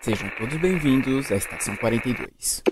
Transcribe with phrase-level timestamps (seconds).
[0.00, 2.62] Sejam todos bem-vindos à Estação 42.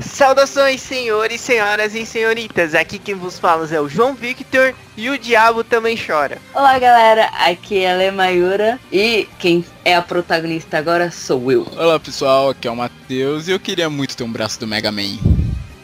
[0.00, 2.74] Saudações, senhores, senhoras e senhoritas.
[2.74, 6.38] Aqui quem vos fala é o João Victor e o Diabo também chora.
[6.54, 7.26] Olá, galera.
[7.48, 11.66] Aqui é a Lê Mayura e quem é a protagonista agora sou eu.
[11.76, 12.50] Olá, pessoal.
[12.50, 15.37] Aqui é o Matheus e eu queria muito ter um braço do Mega Man.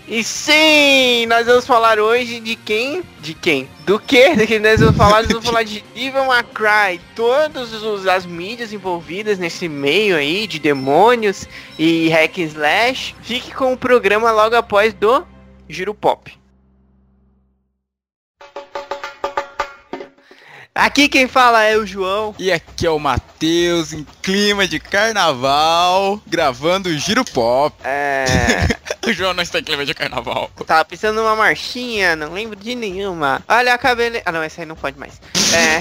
[0.07, 3.03] E sim, nós vamos falar hoje de quem?
[3.23, 3.67] De quem?
[3.87, 4.37] Do que?
[4.37, 5.23] Do que nós vamos falar?
[5.23, 7.01] Nós vamos falar de Devil May Cry.
[7.17, 7.73] Todas
[8.07, 11.49] as mídias envolvidas nesse meio aí de demônios
[11.79, 13.15] e hack and slash.
[13.23, 15.27] Fique com o programa logo após do
[15.71, 16.31] Giro Pop.
[20.77, 22.35] Aqui quem fala é o João.
[22.37, 27.77] E aqui é o Matheus, em clima de carnaval, gravando o Giro Pop.
[27.85, 28.25] É...
[29.07, 30.51] o João não está em clima de carnaval.
[30.67, 33.41] Tava pensando numa marchinha, não lembro de nenhuma.
[33.47, 34.21] Olha a cabele...
[34.27, 35.21] Ah não, essa aí não pode mais.
[35.55, 35.81] É...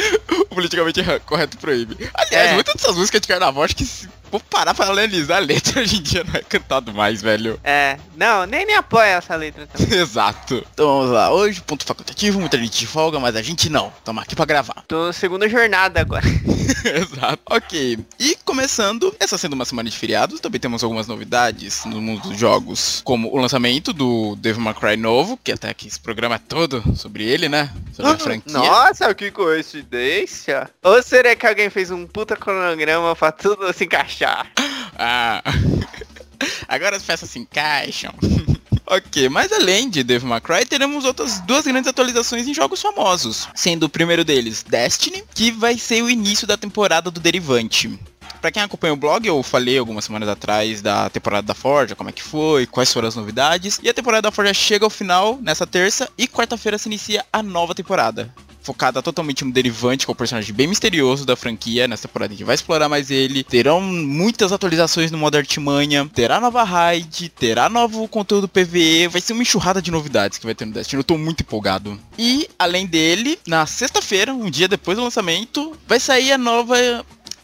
[0.40, 2.08] o politicamente correto proíbe.
[2.14, 2.54] Aliás, É.
[2.54, 6.02] muitas dessas músicas de carnaval, acho que for parar pra analisar a letra hoje em
[6.02, 7.58] dia não é cantado mais, velho.
[7.62, 7.98] É...
[8.16, 9.98] Não, nem me apoia essa letra também.
[9.98, 10.66] Exato.
[10.72, 13.92] Então vamos lá, hoje ponto facultativo, muita gente de folga, mas a gente não.
[14.04, 14.84] Tamo aqui pra gravar.
[14.88, 16.24] Tô na segunda jornada agora.
[16.84, 17.42] Exato.
[17.50, 17.98] Ok.
[18.18, 22.38] E começando, essa sendo uma semana de feriados, também temos algumas novidades no mundo dos
[22.38, 26.38] jogos, como o lançamento do Devil May Cry novo, que até que esse programa é
[26.38, 27.70] todo sobre ele, né?
[27.92, 28.52] Sobre a franquia.
[28.52, 30.70] Nossa, que coincidência.
[30.82, 34.15] Ou será que alguém fez um puta cronograma pra tudo se encaixar?
[34.24, 35.42] Ah.
[36.68, 38.14] Agora as peças se encaixam.
[38.88, 43.48] Ok, mas além de Devil May Cry, teremos outras duas grandes atualizações em jogos famosos.
[43.52, 47.98] Sendo o primeiro deles Destiny, que vai ser o início da temporada do Derivante.
[48.40, 52.10] Pra quem acompanha o blog, eu falei algumas semanas atrás da temporada da Forja, como
[52.10, 53.80] é que foi, quais foram as novidades.
[53.82, 57.42] E a temporada da Forja chega ao final nessa terça e quarta-feira se inicia a
[57.42, 58.32] nova temporada.
[58.66, 61.86] Focada totalmente no Derivante, que é um personagem bem misterioso da franquia.
[61.86, 63.44] Nessa temporada a gente vai explorar mais ele.
[63.44, 66.10] Terão muitas atualizações no modo Artimanha.
[66.12, 69.06] Terá nova raid, terá novo conteúdo PVE.
[69.06, 70.98] Vai ser uma enxurrada de novidades que vai ter no Destiny.
[70.98, 71.96] Eu tô muito empolgado.
[72.18, 76.76] E, além dele, na sexta-feira, um dia depois do lançamento, vai sair a nova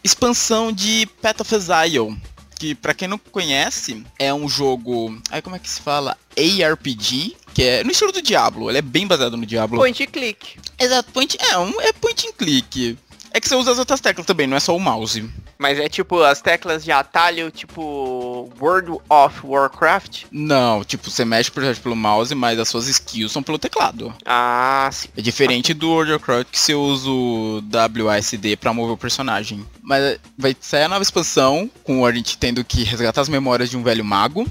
[0.03, 2.17] expansão de Path of Exile.
[2.59, 5.17] Que, pra quem não conhece, é um jogo.
[5.31, 6.17] Aí, como é que se fala?
[6.37, 7.37] ARPG.
[7.53, 8.69] Que é no estilo do Diablo.
[8.69, 9.77] Ele é bem baseado no Diablo.
[9.77, 10.57] Point click.
[10.83, 12.97] Exato, point, é, um, é point and click.
[13.31, 15.27] É que você usa as outras teclas também, não é só o mouse.
[15.57, 20.25] Mas é tipo as teclas de atalho, tipo World of Warcraft.
[20.31, 24.13] Não, tipo, você mexe por exemplo, pelo mouse, mas as suas skills são pelo teclado.
[24.25, 25.07] Ah, sim.
[25.17, 27.63] É diferente do World of Warcraft que você usa o
[28.03, 29.65] WASD pra mover o personagem.
[29.81, 33.77] Mas vai sair a nova expansão, com a gente tendo que resgatar as memórias de
[33.77, 34.47] um velho mago.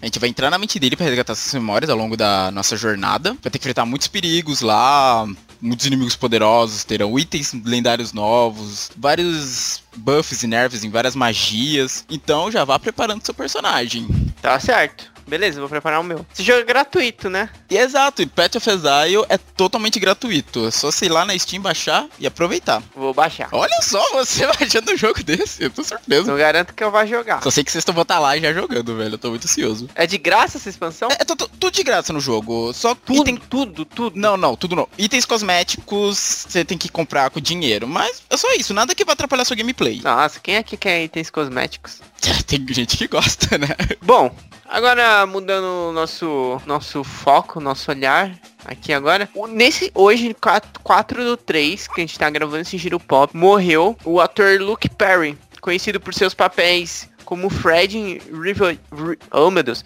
[0.00, 2.76] A gente vai entrar na mente dele pra resgatar essas memórias ao longo da nossa
[2.76, 3.30] jornada.
[3.42, 5.26] Vai ter que enfrentar muitos perigos lá,
[5.60, 12.04] muitos inimigos poderosos, terão itens lendários novos, vários buffs e nerfs em várias magias.
[12.10, 14.06] Então já vá preparando seu personagem.
[14.40, 15.10] Tá certo.
[15.30, 16.26] Beleza, vou preparar o meu.
[16.34, 17.48] Esse jogo é gratuito, né?
[17.70, 20.66] E exato, e Path of Exile é totalmente gratuito.
[20.66, 22.82] É só ir lá na Steam, baixar e aproveitar.
[22.96, 23.48] Vou baixar.
[23.52, 26.26] Olha só, você baixando um jogo desse, eu tô surpreso.
[26.26, 27.40] Não garanto que eu vá jogar.
[27.44, 29.14] Só sei que vocês estão estar lá já jogando, velho.
[29.14, 29.88] Eu tô muito ansioso.
[29.94, 31.08] É de graça essa expansão?
[31.12, 32.72] É, é tu- tu- tudo de graça no jogo.
[32.72, 33.36] Só Tudo, item.
[33.36, 34.18] tudo, tudo.
[34.18, 34.88] Não, não, tudo não.
[34.98, 37.86] Itens cosméticos você tem que comprar com dinheiro.
[37.86, 40.00] Mas é só isso, nada que vai atrapalhar sua gameplay.
[40.02, 42.00] Nossa, quem aqui quer itens cosméticos?
[42.46, 43.68] Tem gente que gosta, né?
[44.02, 44.34] Bom,
[44.70, 48.32] agora mudando o nosso, nosso foco, nosso olhar
[48.64, 49.28] aqui agora.
[49.34, 53.36] O- Nesse, hoje, 4, 4 do 3, que a gente tá gravando esse giro pop,
[53.36, 59.50] morreu o ator Luke Perry, conhecido por seus papéis como Fred em River, Ri- oh
[59.50, 59.84] meu Deus,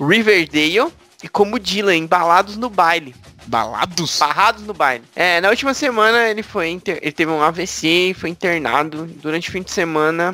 [0.00, 0.92] Riverdale
[1.22, 3.14] e como Dylan em Balados no Baile.
[3.46, 4.18] Balados?
[4.20, 5.04] Barrados no baile.
[5.16, 6.98] É, na última semana ele foi inter...
[7.02, 9.04] ele teve um AVC e foi internado.
[9.20, 10.32] Durante o fim de semana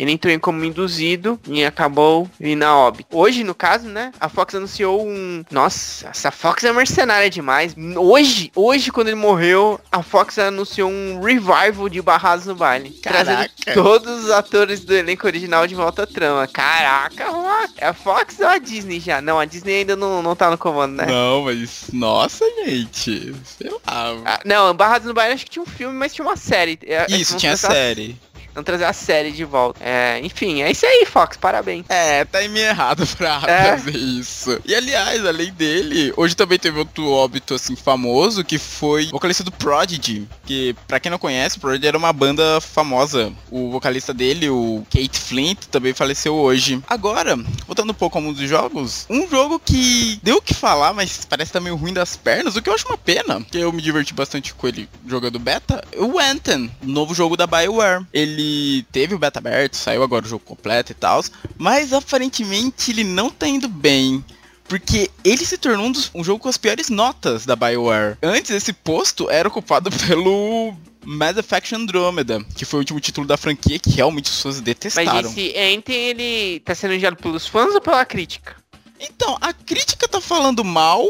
[0.00, 3.16] ele entrou em coma induzido e acabou vindo a óbito.
[3.16, 5.44] Hoje, no caso, né, a Fox anunciou um...
[5.50, 7.74] Nossa, essa Fox é mercenária demais.
[7.96, 12.90] Hoje, hoje quando ele morreu, a Fox anunciou um revival de Barrados no Baile.
[13.02, 13.24] Caraca.
[13.24, 16.46] Trazendo todos os atores do elenco original de volta à trama.
[16.46, 17.24] Caraca,
[17.76, 19.20] é a Fox ou a Disney já?
[19.20, 21.06] Não, a Disney ainda não, não tá no comando, né?
[21.06, 21.90] Não, mas.
[21.92, 23.34] Nossa, gente.
[23.44, 23.78] Sei lá.
[23.86, 26.78] Ah, não, Barrados no Baile acho que tinha um filme, mas tinha uma série.
[26.82, 28.16] É, Isso, vamos tinha série.
[28.54, 29.80] Vamos trazer a série de volta.
[29.82, 31.36] É, enfim, é isso aí, Fox.
[31.36, 31.84] Parabéns.
[31.88, 33.70] É, tá meio errado pra É.
[33.78, 34.60] fazer isso.
[34.64, 39.44] E aliás, além dele, hoje também teve outro óbito assim famoso que foi o vocalista
[39.44, 40.26] do Prodigy.
[40.44, 43.32] Que, pra quem não conhece, o Prodigy era uma banda famosa.
[43.50, 46.80] O vocalista dele, o Kate Flint, também faleceu hoje.
[46.88, 47.36] Agora,
[47.66, 51.24] voltando um pouco ao mundo dos jogos, um jogo que deu o que falar, mas
[51.28, 53.80] parece tá meio ruim das pernas, o que eu acho uma pena, porque eu me
[53.82, 58.04] diverti bastante com ele jogando beta, o Anthem, novo jogo da BioWare.
[58.12, 58.39] Ele
[58.92, 61.22] teve o beta aberto, saiu agora o jogo completo e tal,
[61.58, 64.24] mas aparentemente ele não tá indo bem.
[64.68, 68.16] Porque ele se tornou um, dos- um jogo com as piores notas da BioWare.
[68.22, 70.72] Antes, esse posto era ocupado pelo
[71.04, 75.28] Mass Effect Andromeda, que foi o último título da franquia que realmente pessoas Mas detestaram.
[75.28, 78.54] esse Enten, ele tá sendo enviado pelos fãs ou pela crítica?
[79.00, 81.04] Então, a crítica tá falando mal.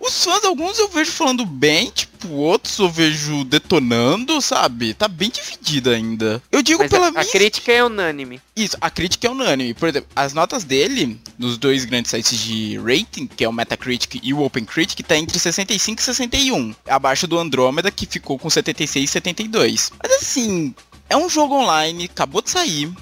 [0.00, 4.94] Os fãs, alguns eu vejo falando bem, tipo, outros eu vejo detonando, sabe?
[4.94, 6.42] Tá bem dividida ainda.
[6.50, 7.24] Eu digo Mas pela a, a minha...
[7.24, 8.40] crítica é unânime.
[8.54, 9.74] Isso, a crítica é unânime.
[9.74, 14.20] Por exemplo, as notas dele, nos dois grandes sites de rating, que é o Metacritic
[14.22, 16.74] e o OpenCritic, tá entre 65 e 61.
[16.86, 19.92] Abaixo do Andromeda, que ficou com 76 e 72.
[20.02, 20.74] Mas assim,
[21.08, 22.92] é um jogo online, acabou de sair.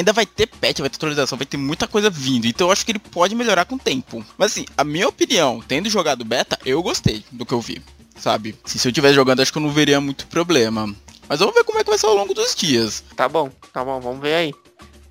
[0.00, 2.46] Ainda vai ter patch, vai ter atualização, vai ter muita coisa vindo.
[2.46, 4.24] Então eu acho que ele pode melhorar com o tempo.
[4.38, 7.82] Mas assim, a minha opinião, tendo jogado beta, eu gostei do que eu vi.
[8.16, 8.56] Sabe?
[8.64, 10.86] Se, se eu tivesse jogando, acho que eu não veria muito problema.
[11.28, 13.04] Mas vamos ver como é que vai ser ao longo dos dias.
[13.14, 14.54] Tá bom, tá bom, vamos ver aí.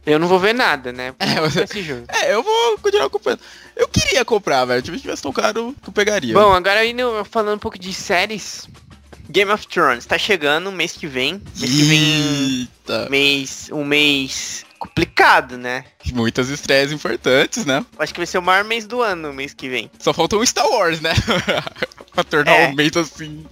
[0.08, 1.14] Eu não vou ver nada, né?
[1.20, 2.06] É, Esse jogo.
[2.08, 3.42] É, eu vou continuar acompanhando.
[3.76, 4.84] Eu queria comprar, velho.
[4.84, 6.34] Se tivesse tão caro, eu pegaria.
[6.34, 8.68] Bom, agora indo falando um pouco de séries.
[9.30, 11.40] Game of Thrones tá chegando mês que vem.
[11.56, 12.02] Mês que vem.
[12.62, 13.08] Eita.
[13.08, 13.70] Mês.
[13.72, 15.84] Um mês complicado, né?
[16.14, 17.86] Muitas estreias importantes, né?
[18.00, 19.92] Acho que vai ser o maior mês do ano, mês que vem.
[20.00, 21.12] Só falta um Star Wars, né?
[22.14, 22.68] pra tornar É.
[22.70, 23.46] um mês assim.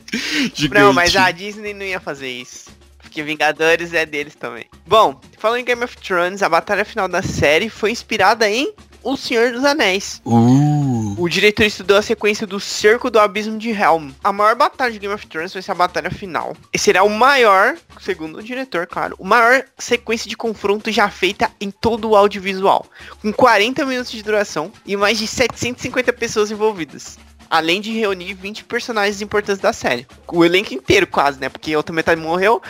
[0.55, 0.81] Gigante.
[0.81, 2.69] Não, mas a Disney não ia fazer isso.
[2.99, 4.65] Porque Vingadores é deles também.
[4.85, 8.73] Bom, falando em Game of Thrones, a batalha final da série foi inspirada em
[9.03, 10.21] O Senhor dos Anéis.
[10.25, 10.86] Uh.
[11.15, 14.11] O diretor estudou a sequência do Cerco do Abismo de Helm.
[14.23, 16.55] A maior batalha de Game of Thrones vai ser a batalha final.
[16.73, 21.51] E será o maior, segundo o diretor, claro, o maior sequência de confronto já feita
[21.61, 22.85] em todo o audiovisual.
[23.21, 27.17] Com 40 minutos de duração e mais de 750 pessoas envolvidas.
[27.49, 30.05] Além de reunir 20 personagens importantes da série.
[30.27, 31.47] O elenco inteiro quase, né?
[31.47, 32.61] Porque a outra metade morreu.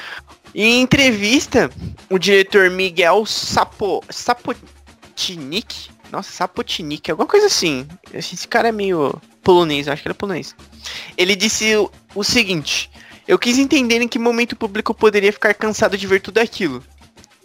[0.54, 1.70] Em entrevista,
[2.10, 7.88] o diretor Miguel Sapo, Sapotnik, nossa, Sapotnik, alguma coisa assim.
[8.14, 10.56] Esse cara é meio polonês, eu acho que ele é polonês.
[11.18, 12.90] Ele disse o, o seguinte:
[13.28, 16.84] Eu quis entender em que momento o público poderia ficar cansado de ver tudo aquilo.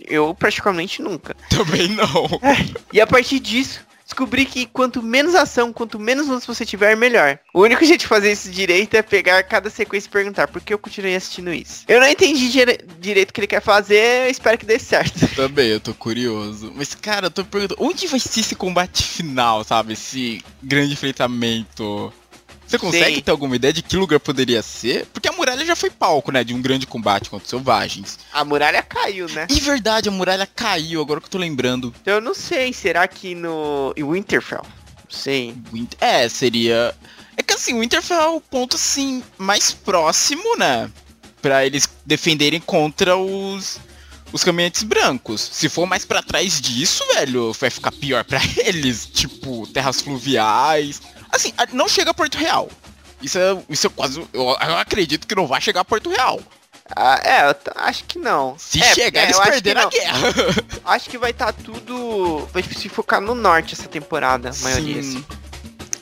[0.00, 1.36] Eu praticamente nunca.
[1.48, 2.28] Também não.
[2.92, 7.38] E a partir disso, descobri que quanto menos ação, quanto menos lutas você tiver, melhor.
[7.52, 10.72] O único jeito de fazer isso direito é pegar cada sequência e perguntar por que
[10.74, 11.84] eu continuei assistindo isso.
[11.88, 15.26] Eu não entendi dire- direito o que ele quer fazer, espero que dê certo.
[15.34, 16.72] Também, eu tô curioso.
[16.74, 19.92] Mas, cara, eu tô perguntando, onde vai ser esse combate final, sabe?
[19.94, 22.12] Esse grande enfrentamento.
[22.72, 23.22] Você consegue Sei.
[23.22, 25.04] ter alguma ideia de que lugar poderia ser?
[25.12, 26.42] Porque a muralha já foi palco, né?
[26.42, 28.18] De um grande combate contra os selvagens.
[28.32, 29.46] A muralha caiu, né?
[29.50, 31.94] E verdade, a muralha caiu, agora que eu tô lembrando.
[32.06, 34.64] Eu não sei, será que no em Winterfell?
[35.10, 35.54] Sei.
[35.70, 36.94] Winter- É, seria.
[37.36, 40.90] É que assim, o Winterfell é o ponto assim mais próximo, né?
[41.42, 43.78] Pra eles defenderem contra os
[44.32, 45.42] os caminhantes brancos.
[45.52, 51.02] Se for mais pra trás disso, velho, vai ficar pior pra eles, tipo, terras fluviais.
[51.32, 52.68] Assim, não chega a Porto Real.
[53.22, 54.20] Isso é, isso é quase.
[54.32, 56.40] Eu, eu acredito que não vai chegar a Porto Real.
[56.94, 58.56] Ah, é, acho que não.
[58.58, 60.28] Se É, chegar, é, eles perderam a guerra.
[60.84, 62.46] Acho que vai estar tudo.
[62.52, 65.02] Vai se focar no norte essa temporada, a maioria.
[65.02, 65.08] Sim.
[65.18, 65.24] assim.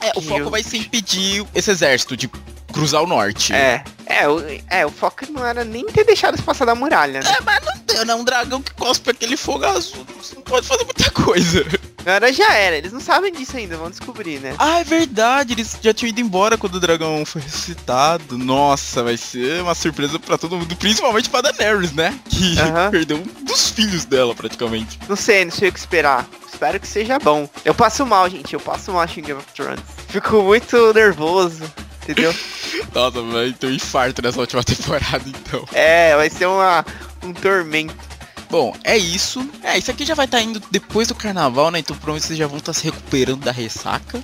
[0.01, 2.29] É, o foco eu- vai ser impedir esse exército de
[2.71, 3.53] cruzar o norte.
[3.53, 7.21] É, é, o, é, o foco não era nem ter deixado eles passar da muralha,
[7.21, 7.31] né?
[7.31, 8.15] É, mas não tem, né?
[8.15, 10.05] Um dragão que cospe aquele fogo azul.
[10.17, 11.65] Você não pode fazer muita coisa.
[12.01, 14.55] Agora já era, eles não sabem disso ainda, vão descobrir, né?
[14.59, 15.53] Ah, é verdade.
[15.53, 18.39] Eles já tinham ido embora quando o dragão foi ressuscitado.
[18.39, 20.75] Nossa, vai ser uma surpresa pra todo mundo.
[20.77, 22.19] Principalmente pra Daenerys, né?
[22.29, 22.91] Que Aham.
[22.91, 24.99] perdeu um dos filhos dela, praticamente.
[25.09, 26.27] Não sei, não sei o que esperar.
[26.51, 27.49] Espero que seja bom.
[27.65, 29.81] Eu passo mal, gente, eu passo mal em Game of Thrones.
[30.09, 31.63] Fico muito nervoso,
[32.11, 32.35] entendeu?
[32.95, 35.65] Nossa, vai ter um infarto nessa última temporada, então.
[35.73, 36.85] É, vai ser uma,
[37.23, 37.95] um tormento.
[38.51, 39.49] Bom, é isso.
[39.63, 41.79] É, isso aqui já vai estar indo depois do carnaval, né?
[41.79, 44.23] Então provavelmente vocês já vão estar se recuperando da ressaca.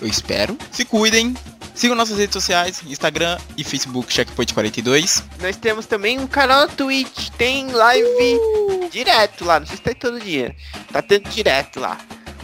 [0.00, 0.56] Eu espero.
[0.70, 1.34] Se cuidem.
[1.74, 5.22] Sigam nossas redes sociais, Instagram e Facebook Checkpoint42.
[5.42, 8.40] Nós temos também um canal na Twitch, tem live
[8.90, 10.56] direto lá, não sei se tá todo dia.
[10.90, 11.98] Tá tendo direto lá.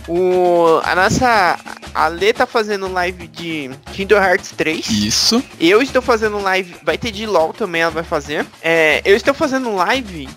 [0.08, 1.58] O, a nossa.
[1.94, 4.88] A Lê tá fazendo live de Kingdom Hearts 3.
[4.88, 5.44] Isso.
[5.60, 6.74] Eu estou fazendo live.
[6.82, 8.46] Vai ter de LOL também, ela vai fazer.
[8.62, 10.28] É, eu estou fazendo live.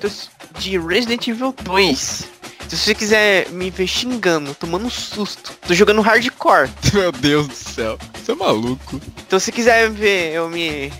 [0.57, 2.36] De Resident Evil 2.
[2.67, 6.69] Se você quiser me ver xingando, tomando um susto, tô jogando hardcore.
[6.93, 7.98] Meu Deus do céu.
[8.13, 9.00] Você é maluco.
[9.25, 10.91] Então se quiser ver eu me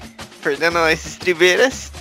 [0.44, 1.92] perdendo esses tribeiras,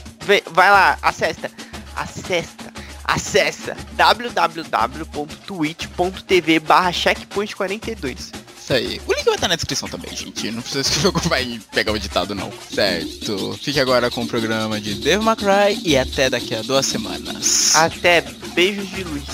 [0.50, 1.50] vai lá, acessa,
[1.97, 2.63] acessa,
[3.04, 8.44] acessa www.twitch.tv barra checkpoint42.
[8.64, 8.99] Isso aí.
[9.06, 10.50] O link vai estar na descrição também, gente.
[10.50, 12.50] Não precisa que o jogo vai pegar o ditado, não.
[12.73, 13.58] Certo.
[13.62, 17.76] Fique agora com o programa de Devil May Cry e até daqui a duas semanas.
[17.76, 18.23] Até
[18.54, 19.25] beijos de luz.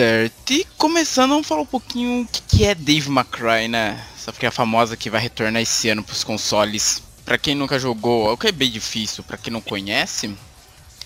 [0.00, 0.54] Certo.
[0.54, 4.02] E começando, vamos falar um pouquinho o que, que é Dave McCry, né?
[4.16, 7.02] Essa porque é a famosa que vai retornar esse ano pros consoles.
[7.22, 10.34] Pra quem nunca jogou, é o que é bem difícil, pra quem não conhece.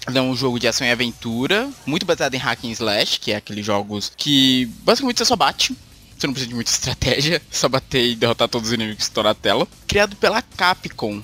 [0.06, 3.36] É um jogo de ação e aventura, muito baseado em hack and slash, que é
[3.36, 5.76] aqueles jogos que basicamente você só bate.
[6.16, 9.24] Você não precisa de muita estratégia, só bater e derrotar todos os inimigos que estão
[9.24, 9.66] na tela.
[9.88, 11.20] Criado pela Capcom,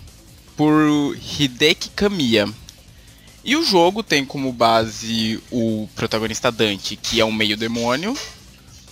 [0.57, 2.49] por Hideki Kamiya.
[3.45, 8.17] E o jogo tem como base o protagonista Dante, que é um meio demônio,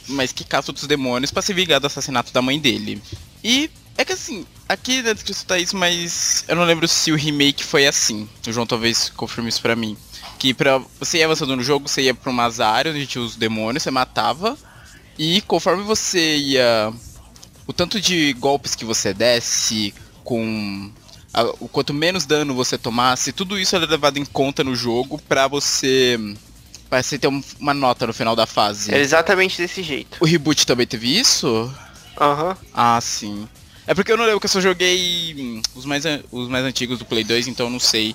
[0.08, 3.02] mas que caça outros demônios para se vingar do assassinato da mãe dele.
[3.44, 7.16] E é que assim, aqui na descrição tá isso, mas eu não lembro se o
[7.16, 8.28] remake foi assim.
[8.46, 9.96] O João talvez confirme isso pra mim.
[10.38, 13.36] Que pra você ia avançando no jogo, você ia pra umas áreas onde tinha os
[13.36, 14.56] demônios, você matava.
[15.18, 16.92] E conforme você ia.
[17.66, 19.92] O tanto de golpes que você desse,
[20.24, 20.90] com
[21.60, 25.46] o quanto menos dano você tomasse, tudo isso era levado em conta no jogo pra
[25.46, 26.18] você.
[26.88, 28.92] Pra você ter um- uma nota no final da fase.
[28.94, 30.16] É exatamente desse jeito.
[30.20, 31.70] O reboot também teve isso?
[32.18, 32.56] Aham.
[32.72, 33.46] Ah, sim.
[33.86, 36.98] É porque eu não lembro que eu só joguei hum, os mais, os mais antigos
[36.98, 38.14] do Play 2, então eu não sei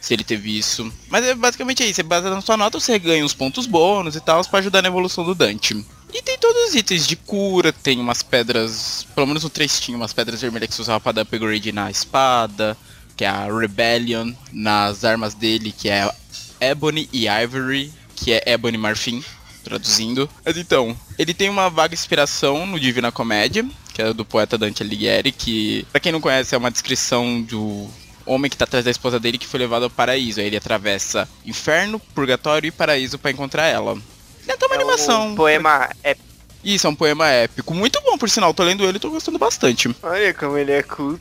[0.00, 0.92] se ele teve isso.
[1.08, 4.20] Mas é basicamente isso, você baseado na sua nota, você ganha uns pontos bônus e
[4.20, 5.84] tal, pra ajudar na evolução do Dante.
[6.12, 9.96] E tem todos os itens de cura, tem umas pedras, pelo menos o 3 tinha
[9.96, 12.76] umas pedras vermelhas que você usava pra dar upgrade na espada,
[13.16, 16.10] que é a Rebellion, nas armas dele, que é
[16.60, 19.24] Ebony e Ivory, que é Ebony Marfim,
[19.64, 20.28] traduzindo.
[20.44, 24.82] Mas então, ele tem uma vaga inspiração no Divina Comédia, que é do poeta Dante
[24.82, 27.88] Alighieri, que, pra quem não conhece, é uma descrição do
[28.26, 30.40] homem que tá atrás da esposa dele que foi levado ao paraíso.
[30.40, 33.98] Aí ele atravessa inferno, purgatório e paraíso pra encontrar ela.
[34.52, 35.28] E até uma É animação.
[35.28, 36.16] um poema é.
[36.64, 37.74] Isso, é um poema épico.
[37.74, 38.54] Muito bom, por sinal.
[38.54, 39.88] Tô lendo ele e tô gostando bastante.
[40.00, 41.18] Olha como ele é culto.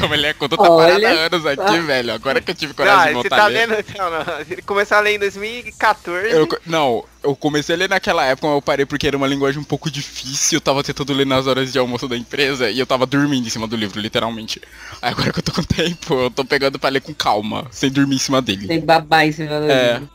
[0.00, 2.12] Como ele é conta, tá Olha parado há anos aqui, velho.
[2.12, 3.68] Agora que eu tive coragem Não, de você voltar tá a ler.
[3.68, 3.84] lendo.
[3.96, 4.40] Não, não.
[4.50, 6.28] Ele começar a ler em 2014.
[6.28, 9.60] Eu não, eu comecei a ler naquela época, mas eu parei porque era uma linguagem
[9.60, 10.56] um pouco difícil.
[10.56, 13.50] Eu tava tentando ler nas horas de almoço da empresa e eu tava dormindo em
[13.50, 14.60] cima do livro, literalmente.
[15.00, 17.90] Aí agora que eu tô com tempo, eu tô pegando pra ler com calma, sem
[17.92, 18.66] dormir em cima dele.
[18.66, 19.92] Tem babá em cima do É.
[19.92, 20.10] livro.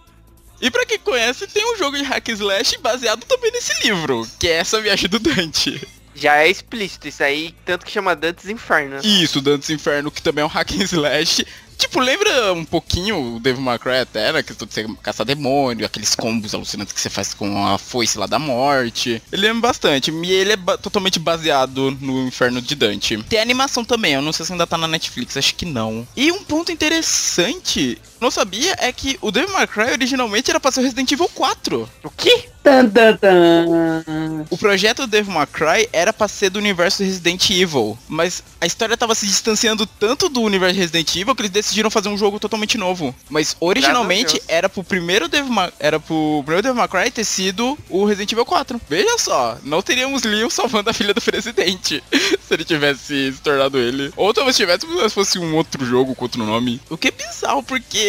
[0.62, 4.48] E pra quem conhece, tem um jogo de hack slash baseado também nesse livro, que
[4.48, 5.82] é essa viagem do Dante.
[6.16, 9.00] Já é explícito isso aí, tanto que chama Dantes Inferno.
[9.04, 11.46] Isso, Dantes Inferno, que também é um hack and slash.
[11.78, 14.44] Tipo, lembra um pouquinho o Devil May Cry até, né?
[14.44, 18.28] Que de você caçar demônio, aqueles combos alucinantes que você faz com a foice lá
[18.28, 19.24] da morte.
[19.32, 20.12] Ele lembra bastante.
[20.12, 23.24] E ele é ba- totalmente baseado no Inferno de Dante.
[23.30, 26.06] Tem animação também, eu não sei se ainda tá na Netflix, acho que não.
[26.18, 30.72] E um ponto interessante, não sabia, é que o Devil May Cry originalmente era pra
[30.72, 31.90] ser o Resident Evil 4.
[32.04, 32.50] O quê?
[32.64, 34.46] Tan, tan, tan.
[34.50, 38.66] O projeto do Devil May Cry era pra ser do universo Resident Evil, mas a
[38.66, 42.40] história tava se distanciando tanto do universo Resident Evil que eles decidiram fazer um jogo
[42.40, 43.16] totalmente novo.
[43.30, 47.78] Mas originalmente era pro primeiro Devil May, era pro primeiro Devil May Cry ter sido
[47.90, 48.82] o Resident Evil 4.
[48.90, 53.78] Veja só, não teríamos Leon salvando a filha do presidente se ele tivesse se tornado
[53.78, 54.12] ele.
[54.16, 56.80] Ou talvez tivesse, mas fosse um outro jogo com outro nome.
[56.90, 58.09] O que é bizarro, porque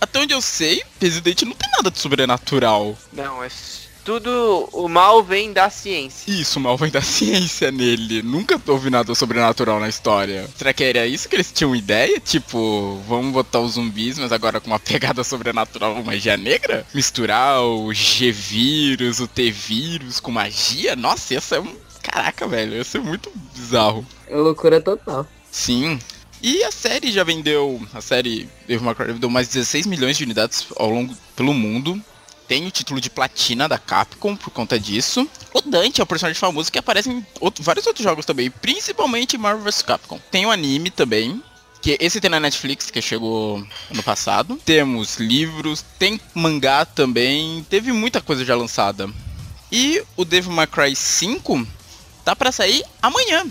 [0.00, 2.96] até onde eu sei, Resident não tem nada de sobrenatural.
[3.12, 3.48] Não, é
[4.08, 4.66] tudo.
[4.72, 6.32] O mal vem da ciência.
[6.32, 8.22] Isso, mal vem da ciência nele.
[8.22, 10.48] Nunca houve nada sobrenatural na história.
[10.56, 12.18] Será que era isso que eles tinham ideia?
[12.18, 16.86] Tipo, vamos botar os zumbis, mas agora com uma pegada sobrenatural, magia negra?
[16.94, 20.96] Misturar o G-vírus, o T-vírus com magia?
[20.96, 21.76] Nossa, ia ser um...
[22.02, 24.06] Caraca, velho, ia ser muito bizarro.
[24.26, 25.26] É loucura total.
[25.50, 25.98] Sim.
[26.42, 27.80] E a série já vendeu.
[27.92, 31.52] A série Devil May Cry vendeu mais de 16 milhões de unidades ao longo pelo
[31.52, 32.00] mundo.
[32.46, 35.28] Tem o título de platina da Capcom por conta disso.
[35.52, 39.36] O Dante é o personagem famoso que aparece em outro- vários outros jogos também, principalmente
[39.36, 40.18] Marvel vs Capcom.
[40.30, 41.42] Tem o anime também,
[41.82, 43.56] que esse tem na Netflix, que chegou
[43.90, 44.58] ano passado.
[44.64, 49.10] Temos livros, tem mangá também, teve muita coisa já lançada.
[49.70, 51.66] E o Devil May Cry 5
[52.24, 53.44] tá pra sair amanhã.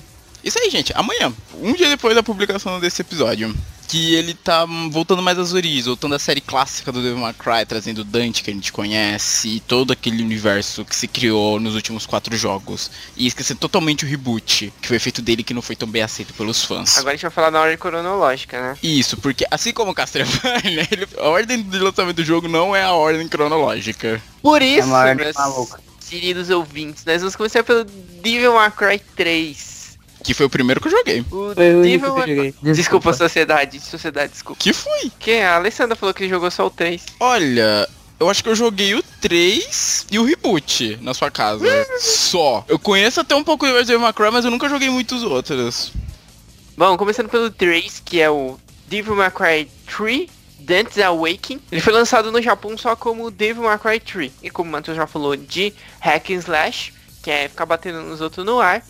[0.43, 0.93] Isso aí, gente.
[0.95, 3.53] Amanhã, um dia depois da publicação desse episódio,
[3.87, 7.65] que ele tá voltando mais às origens, voltando à série clássica do Devil May Cry,
[7.65, 12.05] trazendo Dante que a gente conhece e todo aquele universo que se criou nos últimos
[12.05, 12.91] quatro jogos.
[13.15, 16.33] E esquecendo totalmente o reboot, que foi feito dele que não foi tão bem aceito
[16.33, 16.97] pelos fãs.
[16.97, 18.77] Agora a gente vai falar na ordem cronológica, né?
[18.83, 22.83] Isso, porque assim como o Castlevania, ele- a ordem de lançamento do jogo não é
[22.83, 24.21] a ordem cronológica.
[24.41, 25.79] Por isso, uma ordem meus maluca.
[26.09, 29.76] queridos ouvintes, nós vamos começar pelo Devil May Cry 3.
[30.27, 31.21] Que foi o primeiro que eu joguei.
[31.31, 32.51] O Foi o único Devil que eu joguei.
[32.51, 32.73] Cry...
[32.73, 33.79] Desculpa, sociedade.
[33.79, 34.61] Sociedade, desculpa.
[34.61, 35.09] Que foi?
[35.17, 37.01] Que a Alessandra falou que ele jogou só o 3.
[37.17, 37.87] Olha,
[38.19, 41.65] eu acho que eu joguei o 3 e o reboot na sua casa.
[41.97, 42.65] Só.
[42.67, 45.93] Eu conheço até um pouco do Devil May Cry, mas eu nunca joguei muitos outros.
[46.75, 50.29] Bom, começando pelo 3, que é o Devil May Cry 3
[50.59, 51.61] Dante's Awakening.
[51.71, 54.33] Ele foi lançado no Japão só como Devil May Cry 3.
[54.43, 56.93] E como o Matheus já falou, de Hack and Slash,
[57.23, 58.83] que é ficar batendo nos outros no ar.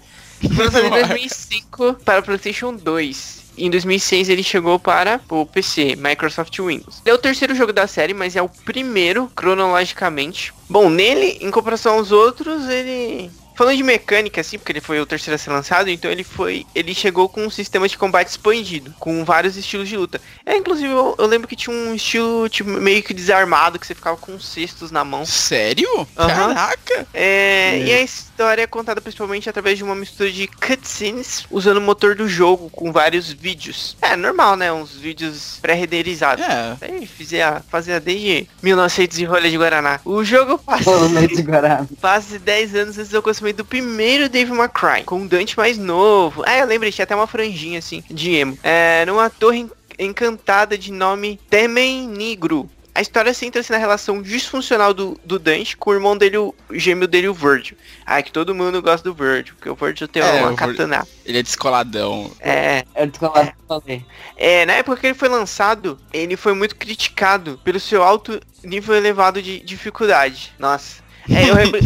[0.43, 1.07] Lançado em No ar.
[1.07, 3.37] 2005 para o PlayStation 2.
[3.57, 7.01] Em 2006 ele chegou para o PC, Microsoft Windows.
[7.03, 10.53] Ele é o terceiro jogo da série, mas é o primeiro cronologicamente.
[10.69, 15.05] Bom, nele, em comparação aos outros, ele Falando de mecânica, assim, porque ele foi o
[15.05, 16.63] terceiro a ser lançado, então ele foi.
[16.75, 20.21] Ele chegou com um sistema de combate expandido, com vários estilos de luta.
[20.45, 23.95] É, inclusive, eu, eu lembro que tinha um estilo tipo, meio que desarmado, que você
[23.95, 25.25] ficava com cestos na mão.
[25.25, 26.07] Sério?
[26.15, 26.53] Aham.
[26.53, 27.07] Caraca!
[27.13, 31.81] É, E a história é contada principalmente através de uma mistura de cutscenes, usando o
[31.81, 33.97] motor do jogo, com vários vídeos.
[34.03, 34.71] É normal, né?
[34.71, 36.45] Uns vídeos pré-renderizados.
[36.45, 36.77] É.
[36.81, 39.99] Aí fazia, fazia desde 1900 e rolha de Guaraná.
[40.05, 41.09] O jogo passa.
[41.09, 41.87] Meio de Guará.
[41.99, 45.77] Quase 10 anos antes do acontecimento do primeiro Devil May Cry, com um Dante mais
[45.77, 46.43] novo.
[46.45, 48.57] Ah, eu lembro, tinha até uma franjinha assim, de emo.
[48.63, 52.69] É, numa torre en- encantada de nome Temen Negro.
[52.95, 57.07] A história centra-se na relação disfuncional do, do Dante com o irmão dele, o gêmeo
[57.07, 57.77] dele, o Virgil.
[58.03, 61.07] Ah, que todo mundo gosta do Virgil, porque o Virgil tem É, uma Vir- katana.
[61.23, 62.31] Ele é descoladão.
[62.39, 64.03] É, descolado falei.
[64.35, 68.95] é, na época que ele foi lançado, ele foi muito criticado pelo seu alto nível
[68.95, 70.51] elevado de dificuldade.
[70.57, 71.05] Nossa.
[71.29, 71.79] É, eu, lembro-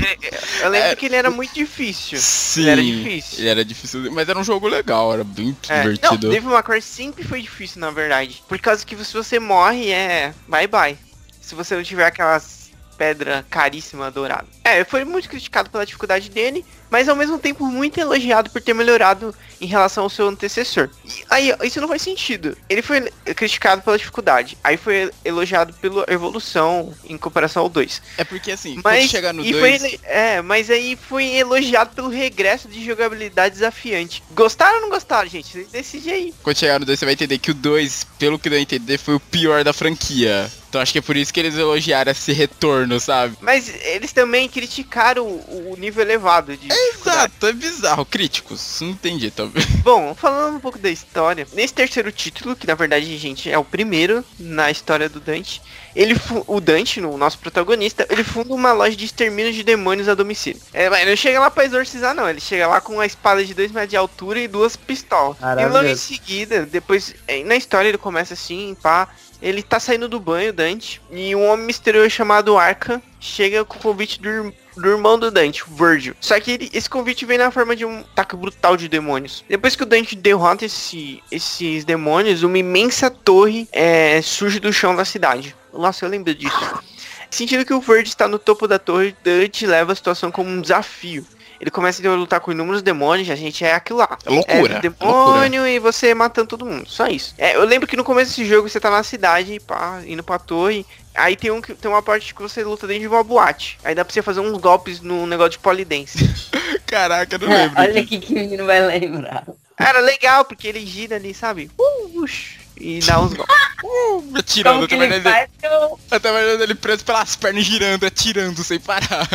[0.61, 0.95] eu lembro É.
[0.95, 2.19] que ele era muito difícil.
[2.19, 2.61] Sim.
[2.61, 3.39] Ele era difícil.
[3.39, 6.29] Ele era difícil, mas era um jogo legal, era bem É, Não, divertido.
[6.29, 8.43] Devil May Cry sempre foi difícil, na verdade.
[8.47, 10.97] Por causa que se você morre, é bye bye.
[11.41, 12.60] Se você não tiver aquelas
[13.01, 14.45] pedra caríssima dourada.
[14.63, 18.75] É, foi muito criticado pela dificuldade dele, mas ao mesmo tempo muito elogiado por ter
[18.75, 20.87] melhorado em relação ao seu antecessor.
[21.03, 22.55] E aí, isso não faz sentido.
[22.69, 28.03] Ele foi criticado pela dificuldade, aí foi elogiado pela evolução em comparação ao 2.
[28.19, 29.59] É porque assim, quando Mas, chegar no e 2.
[29.59, 34.21] foi ele- é, mas aí foi elogiado pelo regresso de jogabilidade desafiante.
[34.29, 35.47] Gostaram ou não gostaram, gente?
[35.51, 36.33] Vocês decidem aí.
[36.43, 38.99] Quando chegar no 2, você vai entender que o 2, pelo que deu a entender,
[38.99, 40.51] foi o pior da franquia.
[40.71, 43.35] Então acho que é por isso que eles elogiaram esse retorno, sabe?
[43.41, 47.33] Mas eles também criticaram o, o nível elevado de dificuldade.
[47.33, 48.05] Exato, é bizarro.
[48.05, 49.65] Críticos, não entendi também.
[49.83, 53.65] Bom, falando um pouco da história, nesse terceiro título, que na verdade, gente, é o
[53.65, 55.61] primeiro na história do Dante,
[55.93, 56.15] ele
[56.47, 60.61] o Dante, o nosso protagonista, ele funda uma loja de extermínio de demônios a domicílio.
[60.71, 62.29] É, mas ele não chega lá pra exorcizar, não.
[62.29, 65.35] Ele chega lá com uma espada de 2 metros de altura e duas pistolas.
[65.41, 69.09] E logo em seguida, depois, é, na história ele começa assim, pá.
[69.41, 73.81] Ele tá saindo do banho, Dante, e um homem misterioso chamado Arca chega com o
[73.81, 76.15] convite do, do irmão do Dante, o Virgil.
[76.21, 79.43] Só que ele- esse convite vem na forma de um ataque brutal de demônios.
[79.49, 84.95] Depois que o Dante derrota esse- esses demônios, uma imensa torre é, surge do chão
[84.95, 85.55] da cidade.
[85.73, 86.81] Nossa, eu lembro disso.
[87.29, 90.61] Sentindo que o Virgil está no topo da torre, Dante leva a situação como um
[90.61, 91.25] desafio.
[91.61, 94.17] Ele começa a lutar com inúmeros demônios, a gente é aquilo lá.
[94.25, 94.77] É loucura.
[94.77, 96.89] É demônio e você matando todo mundo.
[96.89, 97.35] Só isso.
[97.37, 100.39] É, eu lembro que no começo desse jogo você tá na cidade, pá, indo pra
[100.39, 100.83] torre.
[101.13, 103.77] Aí tem, um, que- tem uma parte que você luta dentro de uma boate.
[103.83, 106.27] Aí dá pra você fazer uns golpes no negócio de polidense.
[106.87, 107.79] Caraca, eu não É, lembro.
[107.79, 109.45] olha aqui que o menino vai lembrar.
[109.77, 111.69] Era legal, porque ele gira ali, sabe?
[111.79, 113.55] Uh, ush, e dá uns golpes.
[113.83, 115.49] Uh, atirando, Como que até ele faz?
[115.63, 115.99] Eu...
[116.11, 119.27] até imaginando ele preso pelas pernas girando, atirando sem parar.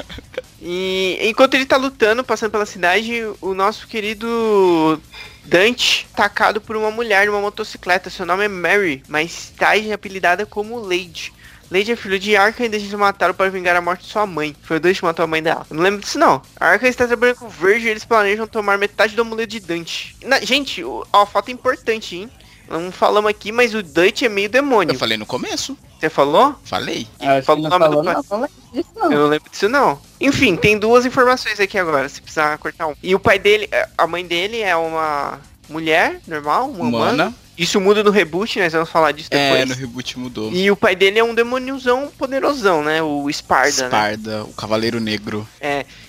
[0.61, 5.01] E enquanto ele tá lutando, passando pela cidade, o nosso querido
[5.45, 8.11] Dante, atacado por uma mulher numa motocicleta.
[8.11, 11.33] Seu nome é Mary, mas tá apelidada como Lady.
[11.71, 14.55] Lady é filho de Arca e deseja matar para vingar a morte de sua mãe.
[14.63, 15.67] Foi o Dante que matou a mãe dela.
[15.69, 16.41] Eu não lembro disso não.
[16.59, 20.17] Arca está trabalhando com o Virgil e eles planejam tomar metade do amuleto de Dante.
[20.23, 22.31] Na- gente, ó, foto importante, hein?
[22.69, 24.95] Não falamos aqui, mas o Dante é meio demônio.
[24.95, 25.77] Eu falei no começo.
[25.99, 26.55] Você falou?
[26.65, 27.07] Falei.
[27.21, 28.15] Ah, Falou não o nome do falou, pai.
[28.41, 29.13] não, disso não.
[29.13, 30.01] Eu não lembro disso não.
[30.21, 32.95] Enfim, tem duas informações aqui agora, se precisar cortar um.
[33.03, 37.13] E o pai dele, a mãe dele é uma mulher normal, uma humana.
[37.25, 37.35] Humana.
[37.57, 39.69] Isso muda no reboot, nós vamos falar disso É, depois.
[39.71, 40.53] no reboot mudou.
[40.53, 43.01] E o pai dele é um demôniozão poderosão, né?
[43.03, 43.87] O Sparda, né?
[43.87, 45.49] Esparda, o Cavaleiro Negro.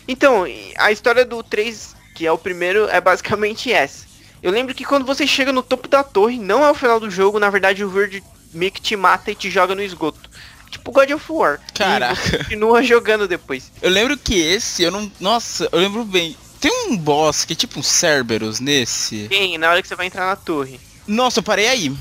[0.05, 4.05] Então, e a história do 3, que é o primeiro, é basicamente essa.
[4.41, 7.09] Eu lembro que quando você chega no topo da torre, não é o final do
[7.09, 8.23] jogo, na verdade o verde
[8.53, 10.29] meio que te mata e te joga no esgoto.
[10.69, 11.59] Tipo God of War.
[11.73, 12.37] Caraca.
[12.39, 13.71] Continua jogando depois.
[13.81, 15.11] Eu lembro que esse, eu não.
[15.19, 16.35] Nossa, eu lembro bem.
[16.59, 19.27] Tem um boss que é tipo um Cerberus nesse.
[19.29, 20.79] Tem, na hora que você vai entrar na torre.
[21.05, 21.95] Nossa, eu parei aí.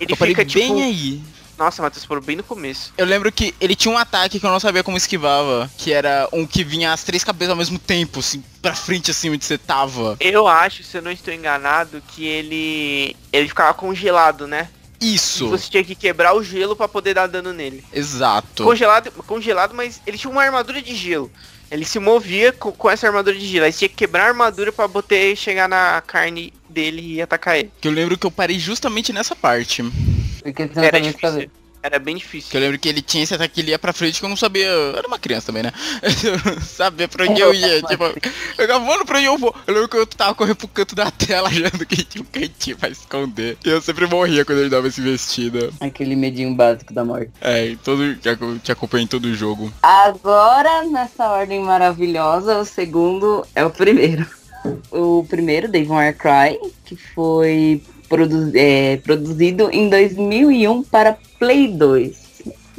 [0.00, 0.78] Ele eu parei fica bem tipo.
[0.78, 1.22] aí.
[1.58, 2.92] Nossa, Matheus, parou bem no começo.
[2.98, 5.70] Eu lembro que ele tinha um ataque que eu não sabia como esquivava.
[5.78, 9.30] Que era um que vinha as três cabeças ao mesmo tempo, assim, pra frente, assim,
[9.30, 10.16] onde você tava.
[10.20, 13.16] Eu acho, se eu não estou enganado, que ele.
[13.32, 14.68] ele ficava congelado, né?
[15.00, 17.84] E Isso, você tinha que quebrar o gelo pra poder dar dano nele.
[17.92, 18.64] exato.
[18.64, 21.30] Congelado, congelado, mas ele tinha uma armadura de gelo.
[21.70, 23.66] Ele se movia com, com essa armadura de gelo.
[23.66, 27.58] Aí você tinha que quebrar a armadura pra poder chegar na carne dele e atacar
[27.58, 27.70] ele.
[27.80, 29.82] Que eu lembro que eu parei justamente nessa parte.
[30.52, 31.40] Porque você não Era sabia o que fazer.
[31.40, 31.66] difícil.
[31.82, 32.50] Era bem difícil.
[32.54, 34.36] eu lembro que ele tinha esse ataque que ele ia pra frente que eu não
[34.36, 34.66] sabia.
[34.66, 35.72] Eu era uma criança também, né?
[36.24, 37.80] Eu não sabia pra onde eu ia.
[37.82, 38.04] Tipo,
[38.58, 39.54] eu voando pra onde eu vou.
[39.68, 42.76] Eu lembro que eu tava correndo pro canto da tela achando que tinha um cantinho
[42.76, 43.56] pra esconder.
[43.64, 45.72] E eu sempre morria quando ele dava esse vestido.
[45.80, 47.30] Aquele medinho básico da morte.
[47.40, 49.72] É, em todo, te aco- te acompanho em todo o jogo.
[49.80, 54.26] Agora, nessa ordem maravilhosa, o segundo é o primeiro.
[54.90, 62.26] O primeiro, May Cry, que foi produ- é, produzido em 2001 para Play 2.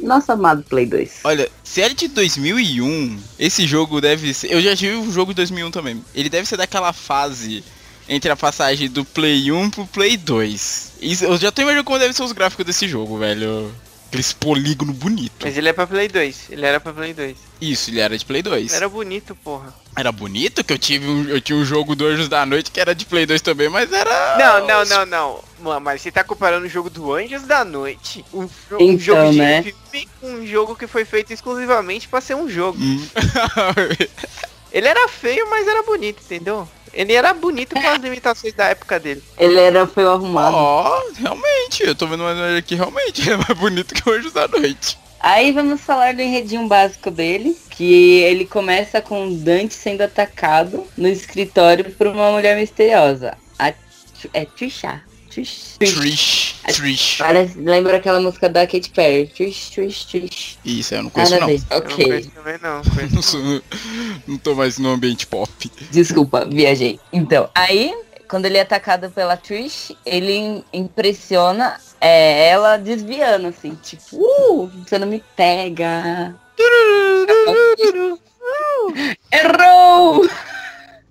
[0.00, 1.20] Nosso amado Play 2.
[1.24, 4.52] Olha, se é de 2001, esse jogo deve ser.
[4.52, 6.02] Eu já tive o jogo de 2001 também.
[6.14, 7.64] Ele deve ser daquela fase
[8.08, 10.92] entre a passagem do Play 1 pro Play 2.
[11.02, 13.72] Isso, eu já tô imaginando como devem ser os gráficos desse jogo, velho.
[14.08, 15.44] Aqueles polígono bonito.
[15.44, 16.46] Mas ele é pra Play 2.
[16.50, 17.36] Ele era pra Play 2.
[17.60, 18.66] Isso, ele era de Play 2.
[18.68, 19.74] Ele era bonito, porra.
[19.94, 22.80] Era bonito que eu tive um, eu tinha um jogo do Anjos da Noite que
[22.80, 24.36] era de Play 2 também, mas era.
[24.38, 25.44] Não, não, não, não.
[25.60, 28.98] Mano, mas você tá comparando o jogo do Anjos da Noite, um, jo- um Então,
[28.98, 29.62] jogo de né?
[29.62, 32.78] filme, com um jogo que foi feito exclusivamente pra ser um jogo.
[32.80, 33.06] Hum.
[34.72, 36.68] Ele era feio, mas era bonito, entendeu?
[36.98, 39.22] Ele era bonito com as limitações da época dele.
[39.38, 40.56] Ele era feio arrumado.
[40.56, 44.12] Ó, realmente, eu tô vendo mais imagem aqui, realmente, ele é mais bonito que o
[44.12, 44.98] Anjos da Noite.
[45.20, 51.06] Aí vamos falar do enredinho básico dele, que ele começa com Dante sendo atacado no
[51.06, 53.38] escritório por uma mulher misteriosa.
[53.56, 53.72] A,
[54.34, 55.00] é Trisha.
[55.38, 55.76] Trish.
[55.78, 57.16] Trish, Trish.
[57.18, 59.26] Parece, lembra aquela música da Katy Perry.
[59.28, 60.58] Trish, Trish, Trish.
[60.64, 61.48] Isso, eu não conheço Nada não.
[61.52, 61.62] ver.
[61.70, 62.04] Eu não Ok.
[62.06, 62.82] conheço também não.
[63.12, 63.62] Não, sou-
[64.26, 65.50] não tô mais no ambiente pop.
[65.90, 66.98] Desculpa, viajei.
[67.12, 67.94] Então, aí,
[68.28, 74.98] quando ele é atacado pela Trish, ele impressiona é, ela desviando, assim, tipo, uh, você
[74.98, 76.34] não me pega.
[79.32, 80.28] Errou!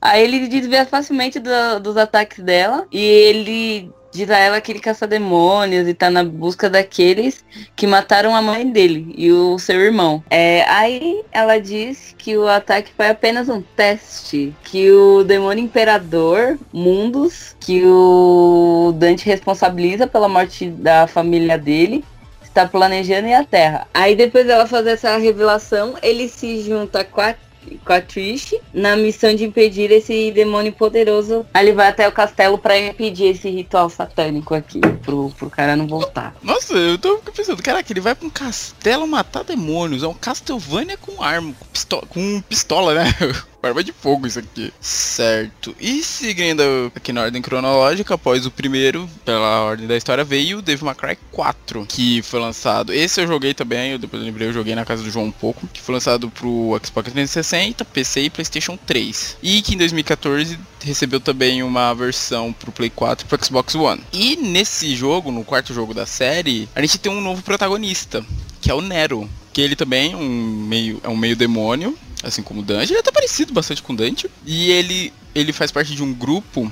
[0.01, 4.79] Aí ele desvia facilmente do- dos ataques dela e ele diz a ela que ele
[4.79, 7.43] caça demônios e tá na busca daqueles
[7.75, 10.23] que mataram a mãe dele e o seu irmão.
[10.29, 16.57] É, aí ela diz que o ataque foi apenas um teste, que o demônio imperador
[16.73, 22.03] Mundus, que o Dante responsabiliza pela morte da família dele,
[22.57, 23.87] está planejando ir à Terra.
[23.93, 27.35] Aí depois dela fazer essa revelação, ele se junta com a
[27.85, 31.45] com a Trish na missão de impedir esse demônio poderoso.
[31.53, 35.75] Aí ele vai até o castelo pra impedir esse ritual satânico aqui, pro, pro cara
[35.75, 36.35] não voltar.
[36.41, 40.03] Nossa, eu tô pensando, caraca, ele vai pra um castelo matar demônios.
[40.03, 43.13] É um Castlevania com arma, com pistola, com pistola né?
[43.61, 44.71] Arma de fogo isso aqui.
[44.79, 45.75] Certo.
[45.79, 50.61] E seguindo aqui na ordem cronológica, após o primeiro, pela ordem da história, veio o
[50.61, 52.93] Devil May Cry 4, que foi lançado.
[52.93, 55.67] Esse eu joguei também, eu depois lembrei, eu joguei na casa do João um pouco,
[55.67, 59.37] que foi lançado pro Xbox 360, PC e PlayStation 3.
[59.41, 64.01] E que em 2014 recebeu também uma versão pro Play 4 e pro Xbox One.
[64.13, 68.23] E nesse jogo, no quarto jogo da série, a gente tem um novo protagonista,
[68.61, 69.29] que é o Nero.
[69.51, 72.91] Que ele também é um meio, é um meio demônio, assim como o Dante.
[72.91, 74.29] Ele é até parecido bastante com o Dante.
[74.45, 76.71] E ele, ele faz parte de um grupo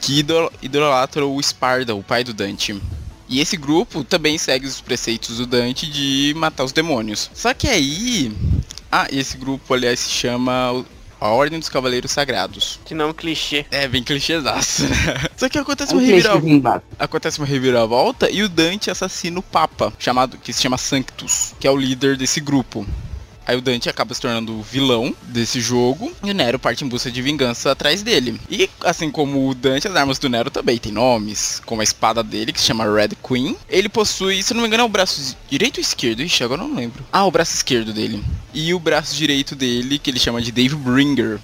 [0.00, 2.80] que idol- idolatra o Sparda, o pai do Dante.
[3.28, 7.30] E esse grupo também segue os preceitos do Dante de matar os demônios.
[7.34, 8.32] Só que aí.
[8.90, 10.84] Ah, e esse grupo, aliás, se chama
[11.20, 12.78] a Ordem dos Cavaleiros Sagrados.
[12.84, 13.66] Que não clichê.
[13.70, 14.96] É, bem clichêzaço, né?
[15.36, 19.92] Só que acontece Um uma reviravolta acontece uma reviravolta e o Dante assassina o Papa,
[19.98, 22.86] chamado que se chama Sanctus, que é o líder desse grupo.
[23.46, 26.88] Aí o Dante acaba se tornando o vilão desse jogo e o Nero parte em
[26.88, 28.40] busca de vingança atrás dele.
[28.50, 32.22] E assim como o Dante, as armas do Nero também têm nomes, como a espada
[32.24, 33.56] dele, que se chama Red Queen.
[33.68, 36.22] Ele possui, se não me engano, é o braço direito ou esquerdo?
[36.22, 37.04] Ixi, agora eu não lembro.
[37.12, 38.22] Ah, o braço esquerdo dele.
[38.52, 41.38] E o braço direito dele, que ele chama de Dave Bringer,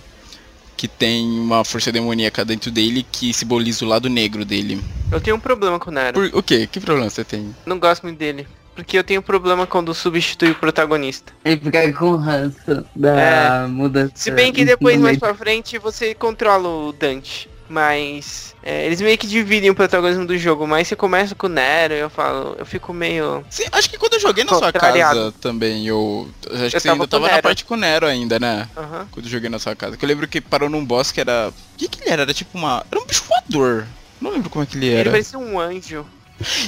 [0.76, 4.82] que tem uma força demoníaca dentro dele que simboliza o lado negro dele.
[5.12, 6.14] Eu tenho um problema com o Nero.
[6.14, 6.66] Por, o quê?
[6.66, 7.54] Que problema você tem?
[7.64, 8.48] Não gosto muito dele.
[8.74, 11.32] Porque eu tenho problema quando substitui o protagonista.
[11.44, 14.12] Ele fica com ranço da mudança.
[14.14, 17.50] Se bem que depois, mais pra frente, você controla o Dante.
[17.68, 21.50] Mas é, eles meio que dividem o protagonismo do jogo, mas você começa com o
[21.50, 23.42] Nero, eu falo, eu fico meio.
[23.48, 26.28] Sim, acho que quando eu joguei na sua casa também, eu.
[26.50, 27.42] eu acho que Eu você tava ainda tava o na Nero.
[27.42, 28.68] parte com o Nero ainda, né?
[28.76, 29.08] Aham.
[29.10, 29.96] Quando eu joguei na sua casa.
[29.96, 31.48] Que eu lembro que parou num boss que era.
[31.48, 32.22] O que, que ele era?
[32.22, 32.84] Era tipo uma.
[32.90, 33.86] Era um bicho voador.
[34.20, 35.10] Não lembro como é que ele Ele era.
[35.10, 36.04] parecia um anjo.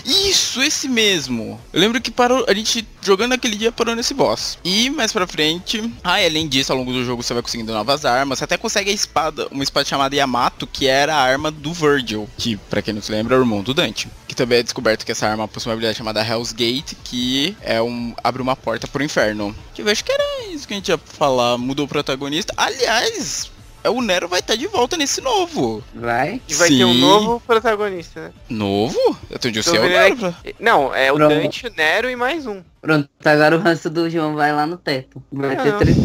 [0.05, 1.61] Isso, esse mesmo.
[1.73, 4.59] Eu lembro que parou, a gente jogando aquele dia parou nesse boss.
[4.65, 8.05] E mais pra frente, ah, além disso, ao longo do jogo você vai conseguindo novas
[8.05, 8.39] armas.
[8.39, 12.29] Você até consegue a espada, uma espada chamada Yamato, que era a arma do Virgil,
[12.39, 14.09] que pra quem não se lembra é o irmão do Dante.
[14.29, 17.81] Que também é descoberto que essa arma possui uma habilidade chamada Hell's Gate, que é
[17.81, 19.55] um abre uma porta pro inferno.
[19.75, 22.53] Que eu acho que era isso que a gente ia falar, mudou o protagonista.
[22.57, 23.51] Aliás,
[23.91, 25.83] o Nero vai estar de volta nesse novo.
[25.95, 26.41] Vai.
[26.49, 27.01] E vai ter um Sim.
[27.01, 28.33] novo protagonista, né?
[28.49, 28.99] Novo?
[29.31, 29.93] Eu tenho de Tô ser o vendo
[30.23, 30.37] Nero.
[30.59, 31.35] Não, é o Pronto.
[31.35, 32.63] Dante, o Nero e mais um.
[32.85, 35.23] Pronto, agora o ranço do João vai lá no teto.
[35.33, 35.97] Vai ter três.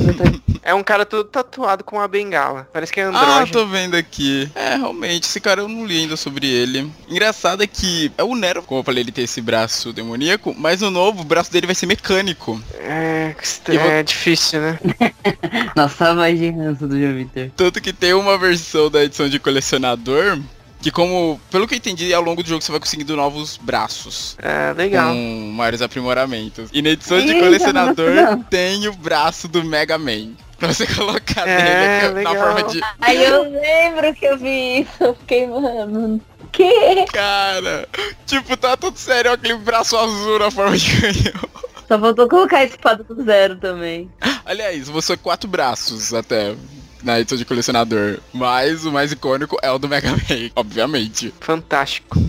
[0.63, 2.67] É um cara todo tatuado com uma bengala.
[2.71, 3.47] Parece que é Ah, andrógeno.
[3.51, 4.49] tô vendo aqui.
[4.55, 6.89] É, realmente, esse cara eu não li ainda sobre ele.
[7.09, 10.79] Engraçado é que é o Nero, como eu falei, ele tem esse braço demoníaco, mas
[10.81, 12.61] no novo, o braço dele vai ser mecânico.
[12.75, 13.35] É,
[13.67, 14.79] eu vou- é difícil, né?
[15.75, 17.49] Nossa, voz de ranço do João Vitor.
[17.57, 20.39] Tanto que tem uma versão da edição de colecionador
[20.81, 24.37] que como, pelo que eu entendi, ao longo do jogo você vai conseguindo novos braços.
[24.41, 25.13] É, legal.
[25.13, 26.69] Com maiores aprimoramentos.
[26.71, 28.43] E na edição de colecionador não, não.
[28.43, 30.31] tem o braço do Mega Man.
[30.57, 32.81] Pra você colocar É, nele na forma de.
[32.99, 34.91] Aí eu lembro que eu vi isso.
[34.99, 36.21] Eu fiquei, mano.
[36.51, 37.05] Que?
[37.13, 37.87] Cara,
[38.25, 41.49] tipo, tá tudo sério, aquele braço azul na forma de canhão.
[41.87, 44.11] Só faltou colocar a espada do zero também.
[44.45, 46.55] Aliás, você quatro braços até
[47.03, 48.19] na edição de colecionador.
[48.33, 50.17] Mas o mais icônico é o do Mega Man,
[50.55, 51.33] obviamente.
[51.39, 52.19] Fantástico.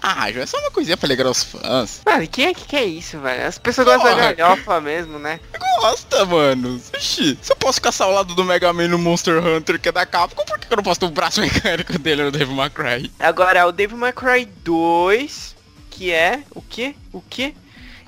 [0.00, 2.00] Ah, já é só uma coisinha pra alegrar os fãs.
[2.06, 3.46] Mano, quem é que quer isso, velho?
[3.46, 4.32] As pessoas gostam da Porra.
[4.34, 5.40] galhofa mesmo, né?
[5.80, 6.80] Gosta, mano.
[6.96, 9.92] Ixi, se eu posso caçar ao lado do Mega Man no Monster Hunter, que é
[9.92, 12.70] da Capcom, por que eu não posso ter o braço mecânico dele no Devil May
[12.70, 13.10] Cry?
[13.18, 15.56] Agora, o Devil May Cry 2,
[15.90, 16.94] que é o quê?
[17.12, 17.52] O quê?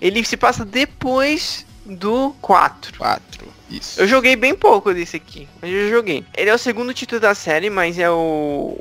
[0.01, 2.97] Ele se passa depois do 4.
[2.99, 4.01] 4, isso.
[4.01, 6.25] Eu joguei bem pouco desse aqui, mas eu joguei.
[6.37, 8.79] Ele é o segundo título da série, mas é o...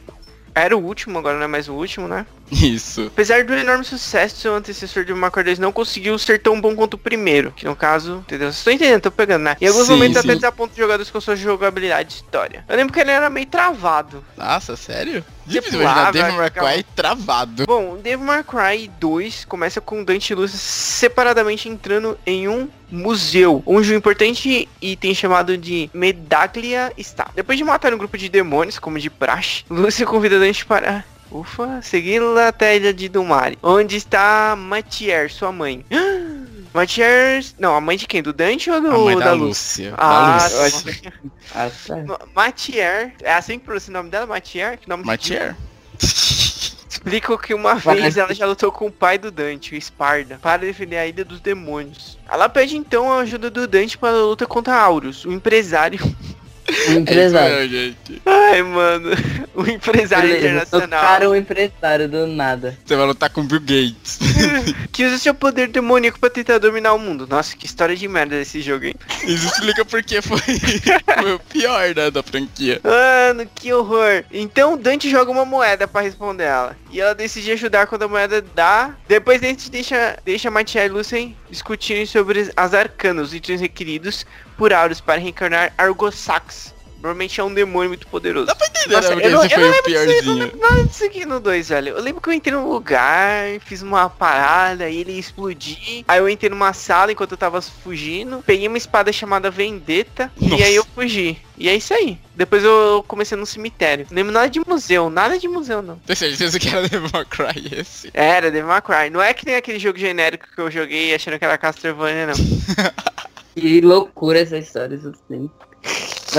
[0.55, 2.25] Era o último, agora não é mais o último, né?
[2.51, 3.07] Isso.
[3.07, 6.93] Apesar do enorme sucesso, seu antecessor de Cry 2 não conseguiu ser tão bom quanto
[6.95, 7.51] o primeiro.
[7.51, 8.47] Que no caso, entendeu?
[8.47, 9.57] Vocês estão entendendo, tô pegando, né?
[9.59, 10.27] Em alguns Sim, momentos sim.
[10.27, 12.63] até desaponta os jogadores com sua jogabilidade e história.
[12.67, 14.23] Eu lembro que ele era meio travado.
[14.35, 15.23] Nossa, sério?
[15.45, 17.65] Difícil imaginar Devil May Cry travado.
[17.65, 23.63] Bom, Devil May Cry 2 começa com Dante e Lúcia separadamente entrando em um museu,
[23.65, 27.29] onde um importante item chamado de Medaglia está.
[27.35, 31.03] Depois de matar um grupo de demônios, como de praxe, Lúcia convida Dante para...
[31.31, 35.85] Ufa, segui-la até a ilha de Dumari, onde está Matier, sua mãe.
[36.73, 37.43] Matier...
[37.57, 38.21] Não, a mãe de quem?
[38.21, 39.93] Do Dante ou do, A mãe da, da Lúcia.
[39.97, 41.01] Ah, da Lúcia.
[41.01, 41.11] tá.
[41.55, 41.95] Ah, tá.
[42.05, 44.25] Ma- Matier, é assim que pronuncia o nome dela?
[44.27, 44.77] Matier?
[44.77, 45.55] Que nome Matier?
[45.99, 48.01] Explica que uma Vai.
[48.01, 51.23] vez ela já lutou com o pai do Dante, o Esparda, para defender a ilha
[51.23, 52.17] dos demônios.
[52.29, 55.99] Ela pede então a ajuda do Dante para a luta contra Aurus, o empresário.
[56.67, 57.55] Um É isso empresário.
[57.55, 58.21] mesmo, gente.
[58.25, 59.09] Ai, mano,
[59.55, 60.89] o empresário Beleza, internacional.
[61.01, 62.77] tocaram o empresário do nada.
[62.85, 64.19] Você vai lutar com Bill Gates.
[64.91, 67.25] que usa seu poder demoníaco para tentar dominar o mundo.
[67.27, 68.95] Nossa, que história de merda desse jogo, hein?
[69.23, 70.39] Isso explica porque foi,
[71.21, 72.81] foi o pior, né, da franquia.
[72.83, 74.23] Mano, que horror.
[74.31, 76.75] Então o Dante joga uma moeda pra responder ela.
[76.91, 78.93] E ela decide ajudar quando a moeda dá.
[79.07, 84.25] Depois Dante deixa, deixa Matia e Lucien discutirem sobre as arcanas, os itens requeridos
[84.57, 86.76] por Aurus para reencarnar Argosax.
[86.99, 88.47] Provavelmente é um demônio muito poderoso.
[88.47, 89.97] Dá pra entender, Nossa, né, porque eu não- esse eu foi não o lembro disso
[89.99, 90.43] aí, eu não piorzinho.
[90.45, 91.89] lembro nada disso aqui no 2, velho.
[91.89, 96.03] Eu lembro que eu entrei num lugar, fiz uma parada, aí ele ia explodir.
[96.07, 98.43] Aí eu entrei numa sala enquanto eu tava fugindo.
[98.45, 100.31] Peguei uma espada chamada Vendetta.
[100.41, 100.55] Nossa.
[100.55, 101.37] E aí eu fugi.
[101.59, 102.19] E é isso aí.
[102.35, 104.05] Depois eu comecei no cemitério.
[104.11, 105.97] Não lembro nada de museu, nada de museu não.
[106.05, 108.09] Tem certeza que era Devil May Cry esse?
[108.13, 109.09] Era, Devil May Cry.
[109.11, 112.33] Não é que nem aquele jogo genérico que eu joguei achando que era Castlevania, não.
[113.55, 115.49] Que loucura essa história, isso assim.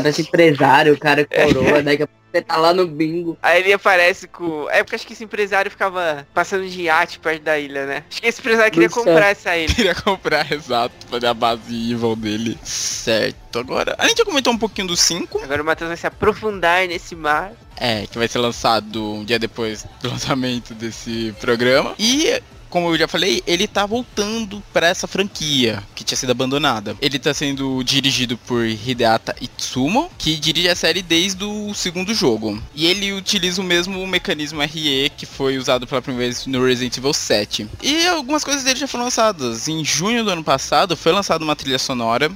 [0.03, 3.39] Parece empresário, o cara coroa, daqui a pouco você tá lá no bingo.
[3.43, 4.69] Aí ele aparece com...
[4.71, 8.05] É porque acho que esse empresário ficava passando de iate perto da ilha, né?
[8.11, 9.03] Acho que esse empresário queria céu.
[9.03, 9.75] comprar essa ilha.
[9.75, 12.59] Queria comprar, exato, fazer a base evil dele.
[12.63, 13.95] Certo, agora.
[13.99, 15.41] A gente já comentou um pouquinho do 5.
[15.43, 17.53] Agora o Matheus vai se aprofundar nesse mar.
[17.77, 21.95] É, que vai ser lançado um dia depois do lançamento desse programa.
[21.99, 26.97] E, como eu já falei, ele tá voltando pra essa franquia que tinha sido abandonada.
[27.01, 32.61] Ele tá sendo dirigido por Hideata Itsumo, que dirige a série desde o segundo jogo.
[32.75, 36.97] E ele utiliza o mesmo mecanismo RE que foi usado pela primeira vez no Resident
[36.97, 37.69] Evil 7.
[37.83, 39.69] E algumas coisas dele já foram lançadas.
[39.69, 42.31] Em junho do ano passado foi lançada uma trilha sonora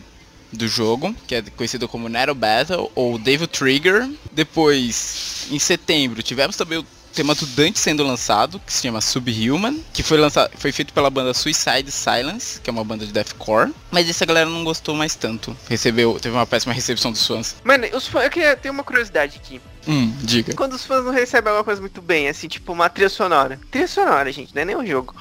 [0.52, 4.08] do jogo, que é conhecido como Nero Battle ou Devil Trigger.
[4.30, 9.82] Depois, em setembro, tivemos também o tema do Dante sendo lançado, que se chama Subhuman,
[9.92, 13.72] que foi lançado, foi feito pela banda Suicide Silence, que é uma banda de deathcore,
[13.90, 15.56] mas essa galera não gostou mais tanto.
[15.68, 17.56] Recebeu, teve uma péssima recepção dos fãs.
[17.64, 19.60] Mano, os fãs, eu queria ter uma curiosidade aqui.
[19.86, 20.54] Hum, diga.
[20.54, 23.58] Quando os fãs não recebem alguma coisa muito bem, assim, tipo uma trilha sonora.
[23.70, 25.14] Trilha sonora, gente, não é nem um jogo.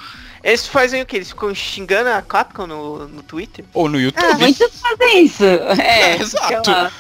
[0.44, 1.18] Eles fazem o que?
[1.18, 3.64] Eles ficam xingando a Capcom no, no Twitter?
[3.76, 4.38] Ou no Ah, YouTube.
[4.40, 5.44] muitos fazem isso.
[5.80, 6.54] É, Exato.
[6.54, 6.92] aquela-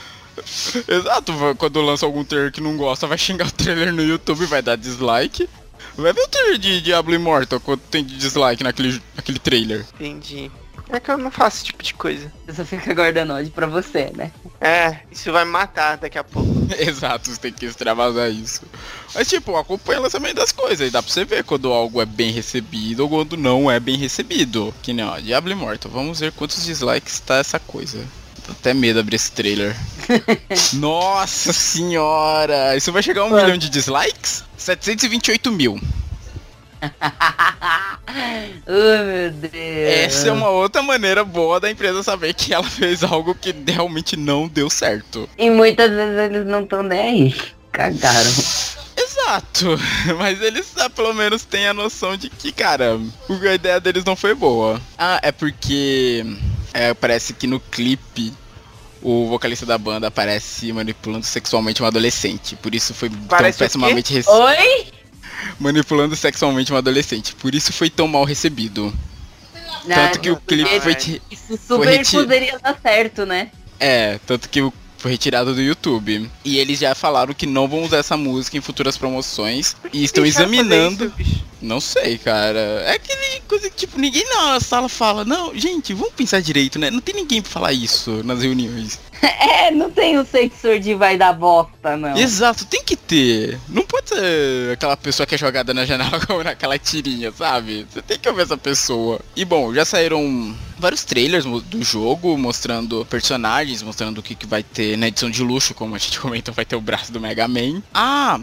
[0.88, 4.62] Exato, quando lança algum trailer que não gosta, vai xingar o trailer no YouTube, vai
[4.62, 5.49] dar dislike.
[5.95, 9.86] Vai ver o trailer de Diablo Immortal, quanto tem de dislike naquele, naquele trailer.
[9.95, 10.51] Entendi.
[10.89, 12.32] É que eu não faço esse tipo de coisa.
[12.45, 14.30] Você só fica guardando ódio pra você, né?
[14.60, 16.49] É, isso vai me matar daqui a pouco.
[16.77, 18.63] Exato, você tem que extravasar isso.
[19.15, 22.06] Mas tipo, acompanha o lançamento das coisas, e dá pra você ver quando algo é
[22.06, 24.73] bem recebido ou quando não é bem recebido.
[24.82, 28.04] Que nem ó, Diablo Immortal, vamos ver quantos dislikes tá essa coisa.
[28.51, 29.75] Até medo abrir esse trailer.
[30.73, 32.75] Nossa senhora!
[32.75, 34.43] Isso vai chegar a um milhão de dislikes?
[34.57, 35.79] 728 mil.
[38.67, 39.53] oh, meu Deus.
[39.53, 44.17] Essa é uma outra maneira boa da empresa saber que ela fez algo que realmente
[44.17, 45.29] não deu certo.
[45.37, 47.35] E muitas vezes eles não estão nem aí.
[47.71, 48.31] Cagaram.
[48.97, 49.79] Exato,
[50.17, 54.15] mas eles ah, pelo menos têm a noção de que, cara, a ideia deles não
[54.15, 54.81] foi boa.
[54.97, 56.25] Ah, é porque
[56.73, 58.33] é, parece que no clipe
[59.01, 62.55] o vocalista da banda aparece manipulando sexualmente um adolescente.
[62.55, 64.87] Por isso foi Parece tão pessimamente rece- Oi?
[65.59, 67.33] manipulando sexualmente um adolescente.
[67.35, 68.93] Por isso foi tão mal recebido.
[69.87, 73.49] Tanto que o clipe foi, ti- Isso foi super reti- poderia dar certo, né?
[73.79, 76.29] É, tanto que o- foi retirado do YouTube.
[76.45, 79.75] E eles já falaram que não vão usar essa música em futuras promoções.
[79.91, 81.11] E estão examinando.
[81.17, 81.51] isso.
[81.61, 82.59] Não sei, cara.
[82.59, 85.23] É aquele coisa que, tipo, ninguém na sala fala.
[85.23, 86.89] Não, gente, vamos pensar direito, né?
[86.89, 88.99] Não tem ninguém pra falar isso nas reuniões.
[89.61, 92.17] É, não tem o sensor de vai dar bosta, não.
[92.17, 93.59] Exato, tem que ter.
[93.69, 97.85] Não pode ser aquela pessoa que é jogada na janela como naquela tirinha, sabe?
[97.91, 99.19] Você tem que ouvir essa pessoa.
[99.35, 104.63] E bom, já saíram vários trailers do jogo mostrando personagens, mostrando o que, que vai
[104.63, 107.47] ter na edição de luxo, como a gente comentou, vai ter o braço do Mega
[107.47, 107.81] Man.
[107.93, 108.39] Ah!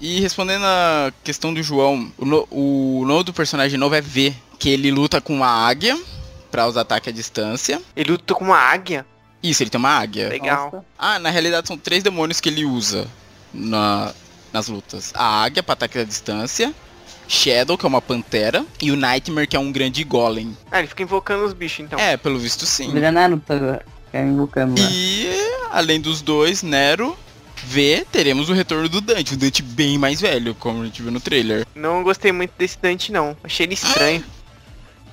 [0.00, 4.32] E respondendo a questão do João, o, no- o nome do personagem novo é V,
[4.58, 5.98] que ele luta com uma águia
[6.52, 7.82] para os ataques à distância.
[7.96, 9.04] Ele lutou com uma águia.
[9.42, 10.28] Isso, ele tem uma águia.
[10.28, 10.70] Legal.
[10.72, 10.84] Nossa.
[10.96, 13.08] Ah, na realidade são três demônios que ele usa
[13.52, 14.12] na-
[14.52, 15.12] nas lutas.
[15.14, 16.74] A águia pra ataque à distância,
[17.26, 20.56] Shadow, que é uma pantera, e o Nightmare, que é um grande golem.
[20.70, 21.98] Ah, ele fica invocando os bichos, então.
[21.98, 22.90] É, pelo visto sim.
[22.92, 23.84] Vira Naruto agora.
[24.12, 24.88] Me invocando lá.
[24.90, 25.30] E
[25.70, 27.16] além dos dois, Nero,
[27.64, 31.10] V, teremos o retorno do Dante, o Dante bem mais velho, como a gente viu
[31.12, 31.66] no trailer.
[31.74, 33.36] Não gostei muito desse Dante, não.
[33.44, 34.24] Achei ele estranho.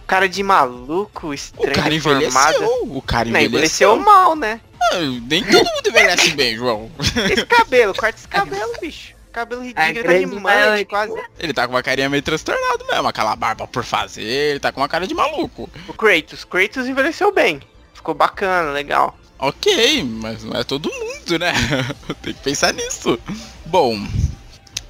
[0.08, 2.56] Cara de maluco, O estranho, cara deformado.
[2.58, 3.96] envelheceu, o cara Não, envelheceu.
[3.96, 4.62] envelheceu mal, né?
[4.80, 6.92] Ah, nem todo mundo envelhece bem, João.
[7.32, 9.15] Esse cabelo, corta esse cabelo, bicho.
[9.36, 10.86] Cabelo ridículo, ele tá de grande mãe, maioria.
[10.86, 11.14] quase.
[11.38, 14.80] Ele tá com uma carinha meio transtornado mesmo, aquela barba por fazer, ele tá com
[14.80, 15.70] uma cara de maluco.
[15.90, 17.60] O Kratos, Kratos envelheceu bem.
[17.94, 19.14] Ficou bacana, legal.
[19.38, 21.52] Ok, mas não é todo mundo, né?
[22.24, 23.20] Tem que pensar nisso.
[23.66, 24.08] Bom,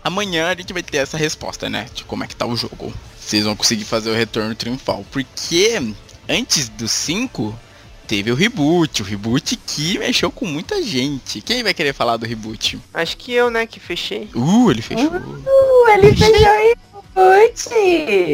[0.04, 1.88] amanhã a gente vai ter essa resposta, né?
[1.92, 2.94] De como é que tá o jogo.
[3.20, 5.04] Vocês vão conseguir fazer o retorno triunfal.
[5.12, 5.82] Porque
[6.30, 7.60] antes do 5,
[8.06, 9.02] teve o reboot.
[9.02, 11.42] O reboot que mexeu com muita gente.
[11.42, 12.80] Quem vai querer falar do reboot?
[12.94, 14.30] Acho que eu, né, que fechei.
[14.34, 15.10] Uh, ele fechou.
[15.10, 16.86] Uh, ele fechou reboot!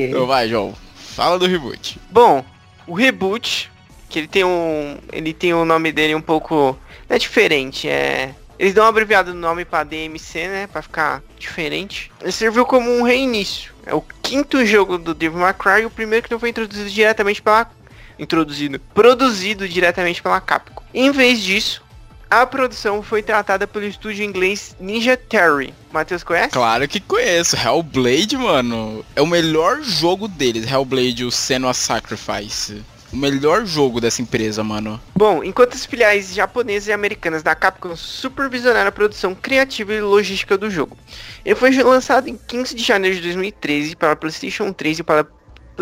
[0.09, 0.73] Então vai, João.
[0.95, 1.99] Fala do reboot.
[2.09, 2.43] Bom,
[2.87, 3.71] o reboot,
[4.09, 4.97] que ele tem um.
[5.11, 6.77] Ele tem o nome dele um pouco.
[7.07, 8.33] Não é diferente, é.
[8.57, 10.67] Eles dão uma abreviada no nome pra DMC, né?
[10.67, 12.11] Pra ficar diferente.
[12.21, 13.73] Ele serviu como um reinício.
[13.85, 17.41] É o quinto jogo do Devil May Cry, o primeiro que não foi introduzido diretamente
[17.41, 17.69] pela.
[18.21, 18.79] Introduzido.
[18.93, 20.83] Produzido diretamente pela Capcom.
[20.93, 21.81] Em vez disso,
[22.29, 25.73] a produção foi tratada pelo estúdio inglês Ninja Theory.
[25.91, 26.51] Matheus conhece?
[26.51, 27.57] Claro que conheço.
[27.57, 30.71] Hellblade, mano, é o melhor jogo deles.
[30.71, 32.83] Hellblade, o Senua Sacrifice.
[33.11, 35.01] O melhor jogo dessa empresa, mano.
[35.15, 40.57] Bom, enquanto as filiais japonesas e americanas da Capcom supervisionaram a produção criativa e logística
[40.57, 40.95] do jogo.
[41.43, 45.25] Ele foi lançado em 15 de janeiro de 2013 para PlayStation 3 e para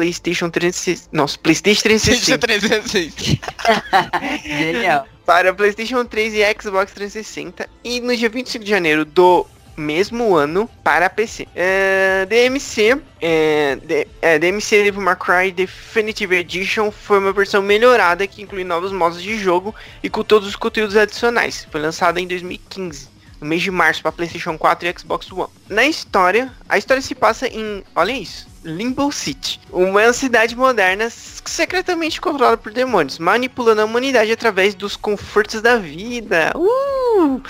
[0.04, 1.10] PlayStation 360.
[1.12, 2.38] Nossa, PlayStation 360.
[2.38, 3.40] 360.
[4.48, 5.06] Genial.
[5.26, 10.70] para PlayStation 3 e Xbox 360 e no dia 25 de janeiro do mesmo ano
[10.84, 11.48] para PC.
[11.56, 18.26] É, DMC, é, D- é, DMC Devil May Cry Definitive Edition foi uma versão melhorada
[18.26, 21.68] que inclui novos modos de jogo e com todos os conteúdos adicionais.
[21.72, 23.10] Foi lançada em 2015.
[23.42, 25.48] no mês de março para PlayStation 4 e Xbox One.
[25.70, 32.20] Na história, a história se passa em, olha isso, Limbo City, uma cidade moderna secretamente
[32.20, 36.52] controlada por demônios, manipulando a humanidade através dos confortos da vida.
[36.56, 37.42] Uh!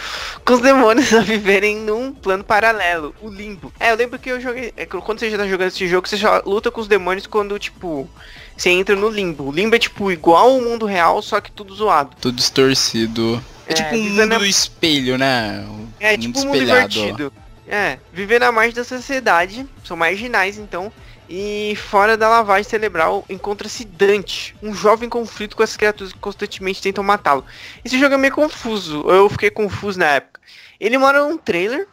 [0.46, 3.74] Com os demônios a viverem num plano paralelo, o Limbo.
[3.80, 6.18] É, eu lembro que eu joguei, é, quando você já tá jogando esse jogo, você
[6.18, 8.08] só luta com os demônios quando, tipo,
[8.56, 9.46] você entra no Limbo.
[9.50, 12.16] O Limbo é tipo igual ao mundo real, só que tudo zoado.
[12.22, 13.44] Tudo distorcido.
[13.68, 15.66] É, É, tipo um mundo a- do espelho, né?
[15.68, 16.88] Um É tipo um mundo espelhado.
[16.90, 17.34] divertido.
[17.72, 20.92] É, viver na margem da sociedade, são marginais então.
[21.30, 26.82] E fora da lavagem cerebral encontra-se Dante, um jovem conflito com as criaturas que constantemente
[26.82, 27.46] tentam matá-lo.
[27.86, 30.42] Esse jogo é meio confuso, eu fiquei confuso na época.
[30.80, 31.88] Ele mora num trailer,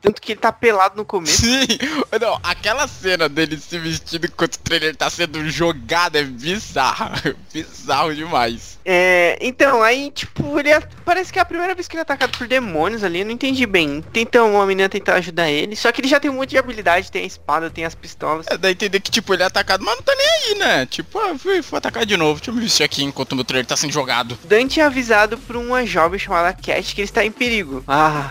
[0.00, 1.42] tanto que ele tá pelado no começo.
[1.42, 1.66] Sim,
[2.20, 7.12] não, aquela cena dele se vestindo enquanto o trailer tá sendo jogado é bizarra.
[7.52, 8.78] Bizarro demais.
[8.84, 12.02] É, então, aí, tipo, ele é- parece que é a primeira vez que ele é
[12.02, 14.00] atacado por demônios ali, eu não entendi bem.
[14.12, 17.10] Tenta uma menina tentar ajudar ele, só que ele já tem um monte de habilidade,
[17.10, 18.46] tem a espada, tem as pistolas.
[18.48, 20.86] É, dá a entender que, tipo, ele é atacado, mas não tá nem aí, né?
[20.86, 22.36] Tipo, ah, fui, fui atacar de novo.
[22.38, 24.38] Deixa eu me vestir aqui enquanto o meu trailer tá sendo jogado.
[24.44, 27.82] Dante é avisado por uma jovem chamada Cat que ele está em perigo.
[27.88, 28.30] Ah,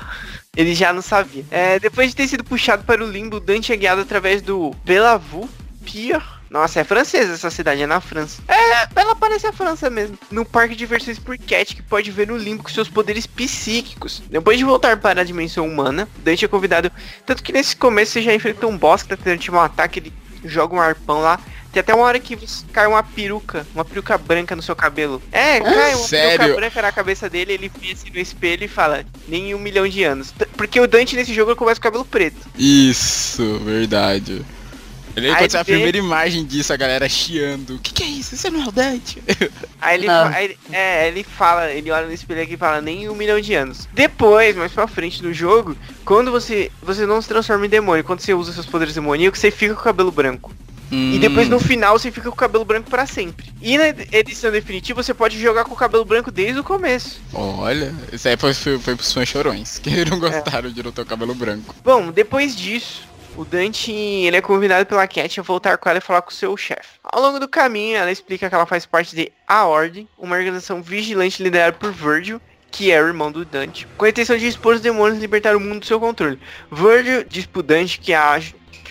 [0.56, 1.46] ele já não sabia.
[1.52, 5.50] É, depois de ter sido puxado para o limbo, Dante é guiado através do Bellevue
[5.84, 6.22] Pier.
[6.50, 8.42] Nossa, é francesa essa cidade, é na França.
[8.48, 10.18] É, ela parece a França mesmo.
[10.32, 14.24] No parque de diversões por Cat, que pode ver no limbo com seus poderes psíquicos.
[14.30, 16.92] Depois de voltar para a dimensão humana, Dante é convidado.
[17.26, 20.00] Tanto que nesse começo você já enfrenta um boss que tá tentando te matar, que
[20.00, 20.14] ele
[20.46, 21.40] joga um arpão lá.
[21.76, 22.38] Tem até uma hora que
[22.72, 25.22] cai uma peruca, uma peruca branca no seu cabelo.
[25.30, 26.38] É, cai uma sério?
[26.40, 30.02] peruca branca na cabeça dele, ele pensa no espelho e fala, nem um milhão de
[30.02, 30.34] anos.
[30.56, 32.38] Porque o Dante nesse jogo começa com o cabelo preto.
[32.58, 34.42] Isso, verdade.
[35.18, 37.76] Ele, Aí saiu a primeira imagem disso, a galera chiando.
[37.76, 38.36] O que, que é isso?
[38.36, 39.22] Isso não é o Dante?
[39.82, 43.10] Aí ele, fa- aí é, ele fala, ele olha no espelho aqui e fala, nem
[43.10, 43.86] um milhão de anos.
[43.94, 48.22] Depois, mais pra frente no jogo, quando você, você não se transforma em demônio, quando
[48.22, 50.54] você usa seus poderes demoníacos, você fica com o cabelo branco.
[50.92, 51.52] E depois Hum.
[51.52, 53.52] no final você fica com o cabelo branco pra sempre.
[53.62, 57.20] E na edição definitiva você pode jogar com o cabelo branco desde o começo.
[57.34, 60.06] Olha, isso aí foi, foi, foi pros fãs chorões, que É.
[60.06, 61.74] não gostaram de não ter o cabelo branco.
[61.84, 63.04] Bom, depois disso,
[63.36, 66.34] o Dante ele é convidado pela Cat a voltar com ela e falar com o
[66.34, 67.00] seu chefe.
[67.04, 70.82] Ao longo do caminho, ela explica que ela faz parte de A Ordem, uma organização
[70.82, 72.40] vigilante liderada por Virgil,
[72.72, 75.56] que é o irmão do Dante, com a intenção de expor os demônios e libertar
[75.56, 76.40] o mundo do seu controle.
[76.72, 78.40] Virgil diz pro Dante que, a,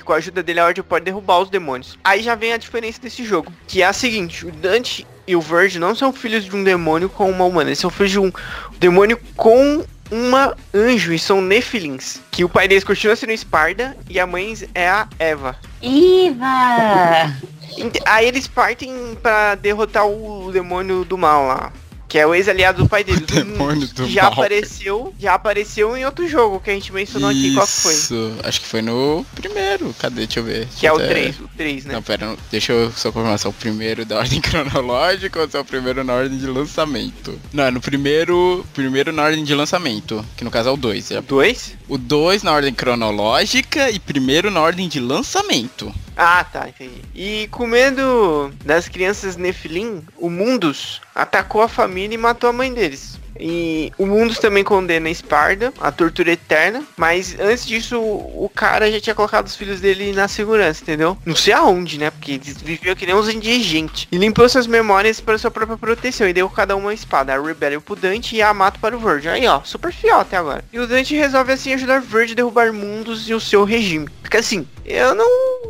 [0.04, 1.98] com a ajuda dele a Ordem pode derrubar os demônios.
[2.04, 5.40] Aí já vem a diferença desse jogo, que é a seguinte, o Dante e o
[5.40, 8.30] Virgil não são filhos de um demônio com uma humana, eles são filhos de um
[8.78, 12.20] demônio com uma anjo e são Nefilins.
[12.30, 15.56] Que o pai deles continua sendo Esparda e a mãe é a Eva.
[15.82, 17.32] Iva!
[17.78, 21.72] Ent- Aí eles partem pra derrotar o demônio do mal lá.
[22.14, 23.22] Que é o ex-aliado do pai deles.
[23.22, 24.34] O demônio do já mal.
[24.34, 25.12] apareceu.
[25.18, 27.52] Já apareceu em outro jogo que a gente mencionou aqui.
[27.54, 27.92] Qual que foi?
[27.92, 29.92] Isso, acho que foi no primeiro.
[29.98, 30.24] Cadê?
[30.24, 30.68] Deixa eu ver.
[30.78, 31.94] Que é o Até- 3, o 3, né?
[31.94, 35.56] Não, pera, deixa eu só confirmar se é o primeiro da ordem cronológica ou se
[35.56, 37.36] é o primeiro na ordem de lançamento.
[37.52, 41.10] Não, é no primeiro, primeiro na ordem de lançamento, que no caso é o 2.
[41.10, 41.72] O 2?
[41.88, 45.92] O 2 na ordem cronológica e primeiro na ordem de lançamento.
[46.16, 47.02] Ah, tá, entendi.
[47.14, 52.72] E com medo das crianças Nephilim, o Mundus atacou a família e matou a mãe
[52.72, 53.18] deles.
[53.38, 58.90] E o Mundus também condena a Esparda, a tortura eterna, mas antes disso o cara
[58.90, 61.18] já tinha colocado os filhos dele na segurança, entendeu?
[61.24, 62.10] Não sei aonde, né?
[62.10, 64.06] Porque eles viviam que nem uns indigentes.
[64.10, 67.40] E limpou suas memórias para sua própria proteção e deu cada um uma espada, a
[67.40, 69.32] Rebellion pro Dante e a Amato para o Virgil.
[69.32, 70.64] Aí ó, super fiel até agora.
[70.72, 74.08] E o Dante resolve assim ajudar Virgil a derrubar Mundos e o seu regime.
[74.20, 75.26] Porque assim, eu não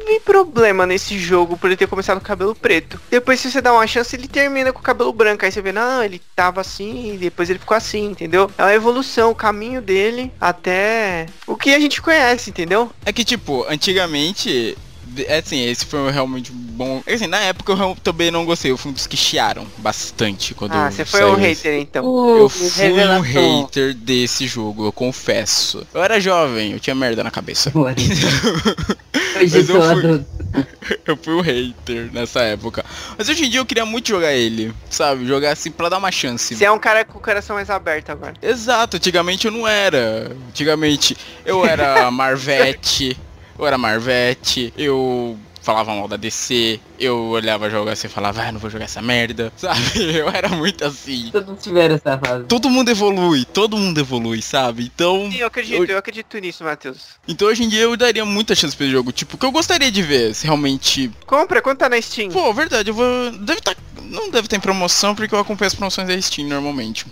[0.07, 3.01] vi problema nesse jogo por ele ter começado com cabelo preto.
[3.11, 5.45] Depois, se você dá uma chance, ele termina com o cabelo branco.
[5.45, 8.51] Aí você vê, não, ele tava assim, e depois ele ficou assim, entendeu?
[8.59, 12.91] É uma evolução, o caminho dele até o que a gente conhece, entendeu?
[13.05, 14.77] É que, tipo, antigamente.
[15.27, 17.03] É assim, esse foi realmente um bom.
[17.07, 18.71] Assim, na época eu também não gostei.
[18.71, 20.73] Eu fui um dos que chiaram bastante quando.
[20.73, 21.69] Ah, você foi um esse.
[21.69, 22.05] hater então.
[22.05, 23.23] Eu Uh, fui um revelação.
[23.62, 25.87] hater desse jogo, eu confesso.
[25.95, 27.71] Eu era jovem, eu tinha merda na cabeça.
[27.75, 28.09] Hoje
[29.35, 30.25] Mas eu fui-
[31.07, 32.85] eu fui um hater nessa época.
[33.19, 35.27] Mas hoje em dia eu queria muito jogar ele, sabe?
[35.27, 36.55] Jogar assim pra dar uma chance.
[36.55, 38.35] Você é um cara com o coração mais aberto agora.
[38.43, 40.31] Exato, antigamente eu não era.
[40.49, 43.17] Antigamente eu era Marvete,
[43.59, 48.53] eu era Marvete, eu falava mal da DC, eu olhava jogo assim e falava, ah,
[48.53, 50.15] não vou jogar essa merda, sabe?
[50.15, 51.31] Eu era muito assim.
[51.33, 52.45] Todos tiveram essa fase.
[52.45, 54.85] Todo mundo evolui, todo mundo evolui, sabe?
[54.95, 56.99] Então, Sim, eu acredito, eu acredito nisso, Matheus.
[57.27, 59.91] então hoje em dia eu daria muita chance pra esse jogo, tipo, que eu gostaria
[59.91, 61.11] de ver se realmente.
[61.27, 62.31] Compra, quanto tá na Steam?
[62.31, 63.33] Pô, verdade, eu vou.
[63.33, 63.75] Deve tá.
[64.03, 67.07] Não deve ter em promoção porque eu acompanho as promoções da Steam normalmente.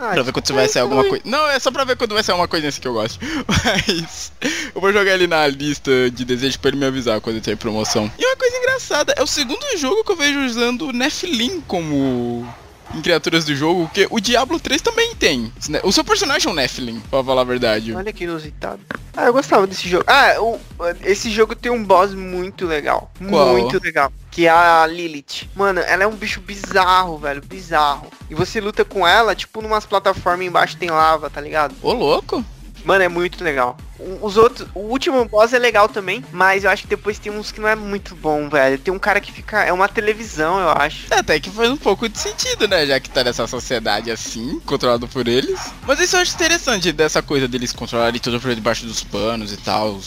[0.00, 1.22] Ah, Pra ver quando vai sair alguma coisa.
[1.24, 3.18] Não, é só pra ver quando vai sair uma coisa assim que eu gosto.
[3.46, 4.32] Mas
[4.74, 8.10] eu vou jogar ele na lista de desejos pra ele me avisar quando tem promoção.
[8.18, 12.46] E uma coisa engraçada, é o segundo jogo que eu vejo usando o Nephilim como
[12.94, 15.52] em criaturas do jogo, porque o Diablo 3 também tem.
[15.82, 17.94] O seu personagem é um Nephilim, pra falar a verdade.
[17.94, 18.80] Olha que inusitado.
[19.16, 20.04] Ah, eu gostava desse jogo.
[20.06, 20.58] Ah, o,
[21.04, 23.10] esse jogo tem um boss muito legal.
[23.28, 23.52] Qual?
[23.52, 24.12] Muito legal.
[24.30, 25.48] Que é a Lilith.
[25.54, 27.42] Mano, ela é um bicho bizarro, velho.
[27.44, 28.08] Bizarro.
[28.30, 31.74] E você luta com ela, tipo, numas plataformas embaixo tem lava, tá ligado?
[31.82, 32.44] Ô, louco.
[32.84, 33.76] Mano, é muito legal.
[34.22, 37.50] Os outros, o último boss é legal também, mas eu acho que depois tem uns
[37.50, 38.78] que não é muito bom, velho.
[38.78, 41.06] Tem um cara que fica, é uma televisão, eu acho.
[41.10, 42.86] É, Até que faz um pouco de sentido, né?
[42.86, 45.58] Já que tá nessa sociedade assim, controlado por eles.
[45.86, 49.56] Mas isso eu acho interessante dessa coisa deles controlarem tudo por debaixo dos panos e
[49.56, 49.98] tal.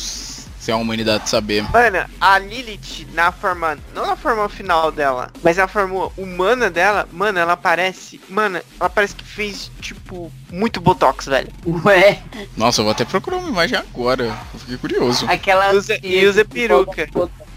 [0.62, 1.64] Sem a humanidade saber.
[1.74, 3.80] Mano, a Lilith, na forma.
[3.96, 8.22] Não na forma final dela, mas na forma humana dela, mano, ela parece.
[8.30, 11.48] Mano, ela parece que fez, tipo, muito botox, velho.
[11.84, 12.22] Ué,
[12.56, 14.26] Nossa, eu vou até procurar uma imagem agora.
[14.54, 15.26] Eu fiquei curioso.
[15.28, 15.74] aquela.
[15.74, 17.10] Usa- e usa peruca.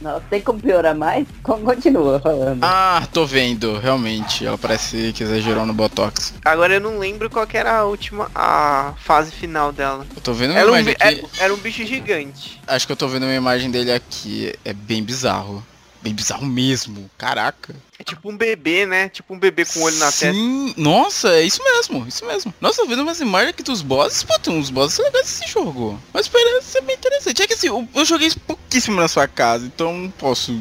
[0.04, 1.26] Não, tem como piorar mais?
[1.42, 2.62] Con- Continua falando.
[2.62, 4.44] Ah, tô vendo, realmente.
[4.44, 6.34] Ela parece que exagerou no Botox.
[6.44, 8.30] Agora eu não lembro qual que era a última.
[8.34, 10.06] a fase final dela.
[10.14, 11.26] Eu tô vendo uma Era um, imagem bi- aqui.
[11.38, 12.60] era, era um bicho gigante.
[12.66, 14.52] Acho que eu tô vendo uma imagem dele aqui.
[14.62, 15.64] É bem bizarro.
[16.04, 17.10] Bem bizarro mesmo.
[17.16, 17.74] Caraca.
[17.98, 19.08] É tipo um bebê, né?
[19.08, 20.34] Tipo um bebê com olho na testa.
[20.34, 22.52] Sim, nossa, é isso mesmo, isso mesmo.
[22.60, 25.98] Nossa, tô vendo umas imagens aqui dos bosses, pô, tem uns bosses legais desse jogo.
[26.12, 27.40] Mas parece ser bem interessante.
[27.40, 30.60] É que assim, eu, eu joguei isso pouquíssimo na sua casa, então não posso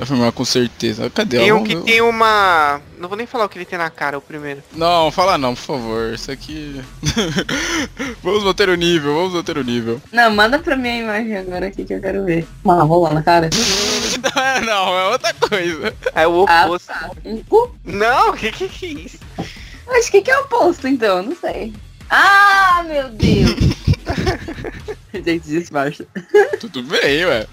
[0.00, 1.10] afirmar com certeza.
[1.10, 1.38] Cadê?
[1.38, 2.80] Tem um que tem uma.
[2.98, 4.62] Não vou nem falar o que ele tem na cara, o primeiro.
[4.72, 6.14] Não, fala não, por favor.
[6.14, 6.80] Isso aqui.
[8.22, 10.00] vamos manter o nível, vamos manter o nível.
[10.12, 12.46] Não, manda pra mim a imagem agora aqui que eu quero ver.
[12.64, 13.50] Uma rola na cara.
[14.36, 15.94] Não é, não, é outra coisa.
[16.14, 16.86] É o Ah, oposto.
[16.88, 17.10] tá.
[17.24, 17.74] Um cu?
[17.84, 19.18] Não, o que, que que é isso?
[19.88, 21.72] Acho que que é o oposto, então, não sei.
[22.10, 23.56] Ah, meu Deus!
[25.14, 26.06] Gente, disfarça.
[26.60, 27.46] Tudo bem, ué.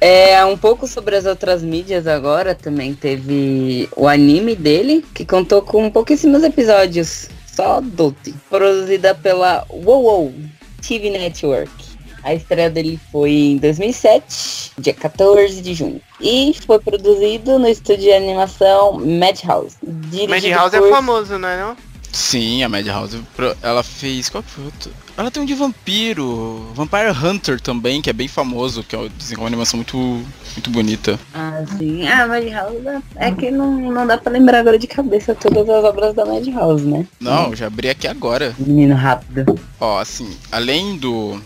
[0.00, 5.60] É, um pouco sobre as outras mídias agora, também teve o anime dele, que contou
[5.62, 8.34] com pouquíssimos episódios, só 12.
[8.48, 10.34] Produzida pela WoW
[10.80, 11.70] TV Network.
[12.22, 16.00] A estreia dele foi em 2007, dia 14 de junho.
[16.20, 19.76] E foi produzido no estúdio de animação Madhouse.
[20.28, 21.76] Madhouse é por- famoso, não é não?
[22.12, 23.20] Sim, a Madhouse,
[23.62, 24.28] ela fez.
[24.28, 24.90] Qual que foi outro?
[25.16, 26.66] Ela tem um de vampiro.
[26.74, 28.98] Vampire Hunter também, que é bem famoso, que é
[29.38, 31.20] uma animação muito, muito bonita.
[31.32, 32.04] Ah, sim.
[32.08, 32.84] Ah, Madhouse
[33.16, 36.26] é é que não, não dá pra lembrar agora de cabeça todas as obras da
[36.26, 37.06] Madhouse, né?
[37.20, 38.54] Não, já abri aqui agora.
[38.58, 39.56] Menino rápido.
[39.78, 41.40] Ó, assim, além do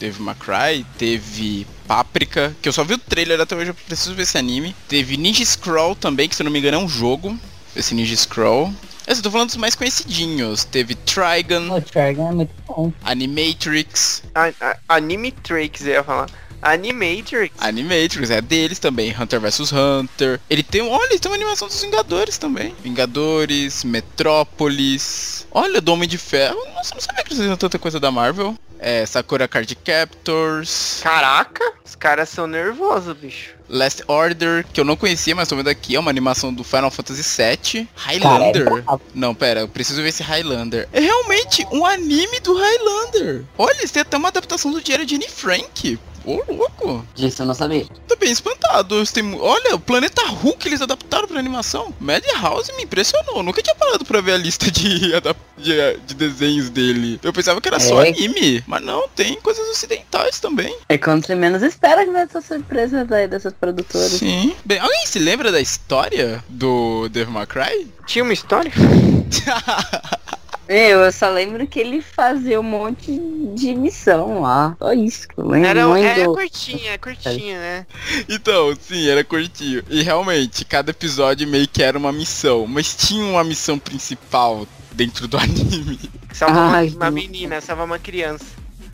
[0.00, 4.22] Dave McCry, teve Páprica, que eu só vi o trailer até hoje, eu preciso ver
[4.22, 4.74] esse anime.
[4.88, 7.38] Teve Ninja Scroll também, que se eu não me engano é um jogo.
[7.76, 8.72] Esse Ninja Scroll.
[9.06, 10.64] Eu tô falando dos mais conhecidinhos.
[10.64, 12.92] Teve Trigon, O Trigon é muito bom.
[13.02, 14.22] Animatrix.
[14.34, 16.30] A, a, Animatrix, eu ia falar.
[16.62, 17.54] Animatrix?
[17.58, 20.40] Animatrix é deles também, Hunter vs Hunter.
[20.48, 22.74] Ele tem, olha, ele tem uma animação dos Vingadores também.
[22.82, 25.46] Vingadores, Metrópolis.
[25.50, 26.58] Olha, do Homem de Ferro.
[26.74, 28.56] Nossa, não sabia que eles tanta coisa da Marvel.
[28.82, 31.00] É, Sakura Card Captors.
[31.02, 33.50] Caraca, os caras são nervosos, bicho.
[33.68, 36.90] Last Order, que eu não conhecia, mas tô vendo aqui, é uma animação do Final
[36.90, 37.88] Fantasy VII.
[37.94, 38.82] Highlander.
[39.14, 40.88] Não, pera, eu preciso ver esse Highlander.
[40.92, 43.44] É realmente um anime do Highlander.
[43.56, 45.98] Olha, eles têm até uma adaptação do Diário de Anne Frank.
[46.24, 47.04] Ô, louco.
[47.14, 47.86] Disso eu não sabia.
[48.06, 49.02] Tô bem espantado.
[49.24, 51.92] Mu- Olha, o Planeta Hulk eles adaptaram pra animação.
[52.00, 53.38] Madhouse me impressionou.
[53.38, 55.12] Eu Nunca tinha parado pra ver a lista de,
[55.58, 57.18] de, de desenhos dele.
[57.22, 58.08] Eu pensava que era só É.
[58.08, 58.62] anime.
[58.66, 60.76] Mas não, tem coisas ocidentais também.
[60.88, 64.12] É quando você menos espera que vai essa surpresa daí dessas produtoras.
[64.12, 64.54] Sim.
[64.64, 67.90] Bem, alguém se lembra da história do Devil May Cry?
[68.06, 68.70] Tinha uma história?
[70.70, 73.20] Meu, eu só lembro que ele fazia um monte
[73.56, 74.76] de missão lá.
[74.78, 75.68] Só isso que eu lembro.
[75.68, 76.34] Era, Não é lembro.
[76.34, 77.86] curtinha, é curtinha, né?
[78.28, 79.82] Então, sim, era curtinho.
[79.90, 82.68] E realmente, cada episódio meio que era uma missão.
[82.68, 85.98] Mas tinha uma missão principal dentro do anime.
[86.32, 88.44] Salva uma, Ai, uma menina, salva uma criança.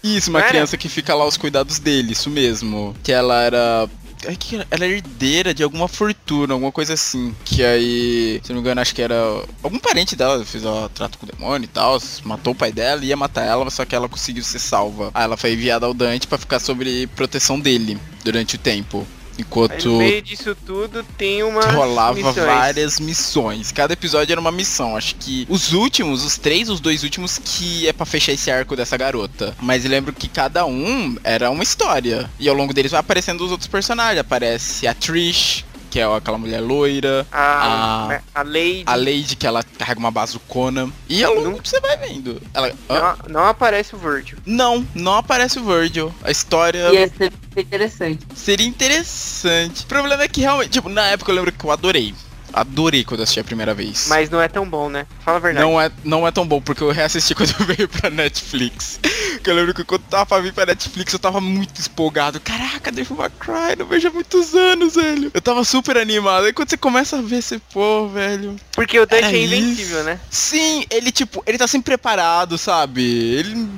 [0.03, 0.49] Isso, uma Era?
[0.49, 2.97] criança que fica lá aos cuidados dele, isso mesmo.
[3.03, 3.87] Que ela era.
[4.27, 7.35] Ai, que Ela era herdeira de alguma fortuna, alguma coisa assim.
[7.45, 9.17] Que aí, se não me engano, acho que era
[9.63, 13.05] algum parente dela, fez ela trato com o demônio e tal, matou o pai dela,
[13.05, 15.11] ia matar ela, só que ela conseguiu ser salva.
[15.15, 19.07] Aí ela foi enviada ao Dante pra ficar sobre proteção dele durante o tempo.
[19.39, 21.63] Enquanto no meio disso tudo tem uma.
[21.73, 23.71] rolava várias missões.
[23.73, 24.97] Cada episódio era uma missão.
[24.97, 28.77] Acho que os últimos, os três, os dois últimos, que é pra fechar esse arco
[28.77, 29.55] dessa garota.
[29.61, 32.31] Mas lembro que cada um era uma história.
[32.39, 34.21] E ao longo deles vai aparecendo os outros personagens.
[34.21, 37.27] Aparece a Trish, que é aquela mulher loira.
[37.33, 38.85] A, A- a Lady.
[38.87, 40.91] A Lady, que ela carrega uma bazucona.
[41.09, 42.41] E ao longo Não- você vai vendo.
[42.55, 42.73] Ela.
[42.89, 44.39] Não, não aparece o Virgil.
[44.45, 46.13] Não, não aparece o Virgil.
[46.23, 48.27] A história Ia ser interessante.
[48.35, 49.83] seria interessante.
[49.85, 52.15] O problema é que realmente, tipo, na época eu lembro que eu adorei.
[52.57, 54.07] Adorei quando assisti a primeira vez.
[54.09, 55.07] Mas não é tão bom, né?
[55.23, 55.63] Fala a verdade.
[55.67, 58.99] Não é, não é tão bom, porque eu reassisti quando veio pra Netflix.
[59.43, 62.41] Que eu lembro que quando tava pra vir pra Netflix, eu tava muito empolgado.
[62.41, 65.31] Caraca, Devil May Cry, não vejo há muitos anos, velho.
[65.33, 66.47] Eu tava super animado.
[66.47, 68.57] Aí quando você começa a ver, você, pô, velho.
[68.73, 70.05] Porque o Dante é invencível, isso.
[70.05, 70.19] né?
[70.31, 73.03] Sim, ele, tipo, ele tá sempre preparado, sabe?
[73.05, 73.69] Ele.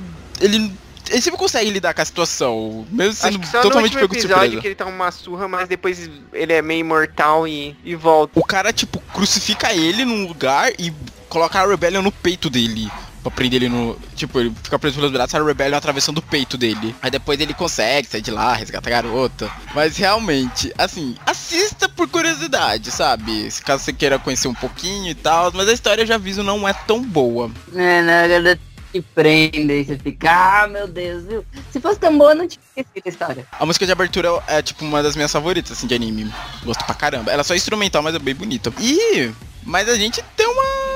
[0.41, 0.73] Ele.
[1.09, 4.01] Ele sempre consegue lidar com a situação, mesmo Acho sendo que só no totalmente último
[4.01, 4.61] pego de episódio surpresa.
[4.61, 8.39] que ele tá uma surra, mas depois ele é meio imortal e, e volta.
[8.39, 10.93] O cara, tipo, crucifica ele num lugar e
[11.27, 12.89] coloca a Rebellion no peito dele.
[13.21, 13.99] Pra prender ele no.
[14.15, 16.95] Tipo, ele fica preso pelos braços, a Rebellion atravessando o peito dele.
[17.01, 19.51] Aí depois ele consegue sair de lá, resgata a garota.
[19.75, 23.51] Mas realmente, assim, assista por curiosidade, sabe?
[23.51, 25.51] Se caso você queira conhecer um pouquinho e tal.
[25.53, 27.51] Mas a história, eu já aviso, não é tão boa.
[27.75, 28.61] É, na verdade,
[28.91, 31.45] te prende e você fica, ah, meu Deus, viu?
[31.71, 33.47] Se fosse tão boa, não tinha esquecido a história.
[33.51, 36.31] A música de abertura é, tipo, uma das minhas favoritas, assim, de anime.
[36.63, 37.31] Gosto pra caramba.
[37.31, 38.73] Ela é só instrumental, mas é bem bonita.
[38.79, 39.31] E...
[39.63, 40.88] Mas a gente tem uma...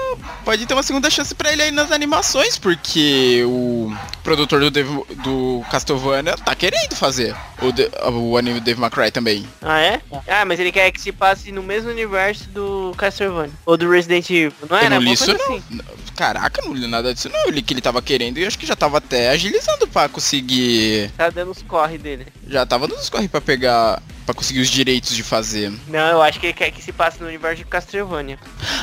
[0.45, 3.93] Pode ter uma segunda chance pra ele aí nas animações, porque o
[4.23, 9.11] produtor do, Devil- do Castlevania tá querendo fazer o, de- o anime do Dave McCray
[9.11, 9.45] também.
[9.61, 10.01] Ah, é?
[10.27, 13.53] Ah, mas ele quer que se passe no mesmo universo do Castlevania.
[13.65, 14.53] Ou do Resident Evil.
[14.69, 14.95] Não Eu era?
[14.95, 15.55] não li isso coisa não.
[15.57, 15.79] assim.
[16.15, 17.39] Caraca, não li nada disso não.
[17.45, 21.09] Eu li que ele tava querendo e acho que já tava até agilizando pra conseguir...
[21.17, 22.27] Tá dando os corre dele.
[22.47, 24.01] Já tava nos corre pra pegar...
[24.25, 25.71] Pra conseguir os direitos de fazer.
[25.87, 28.39] Não, eu acho que ele quer que se passe no universo de Castlevania.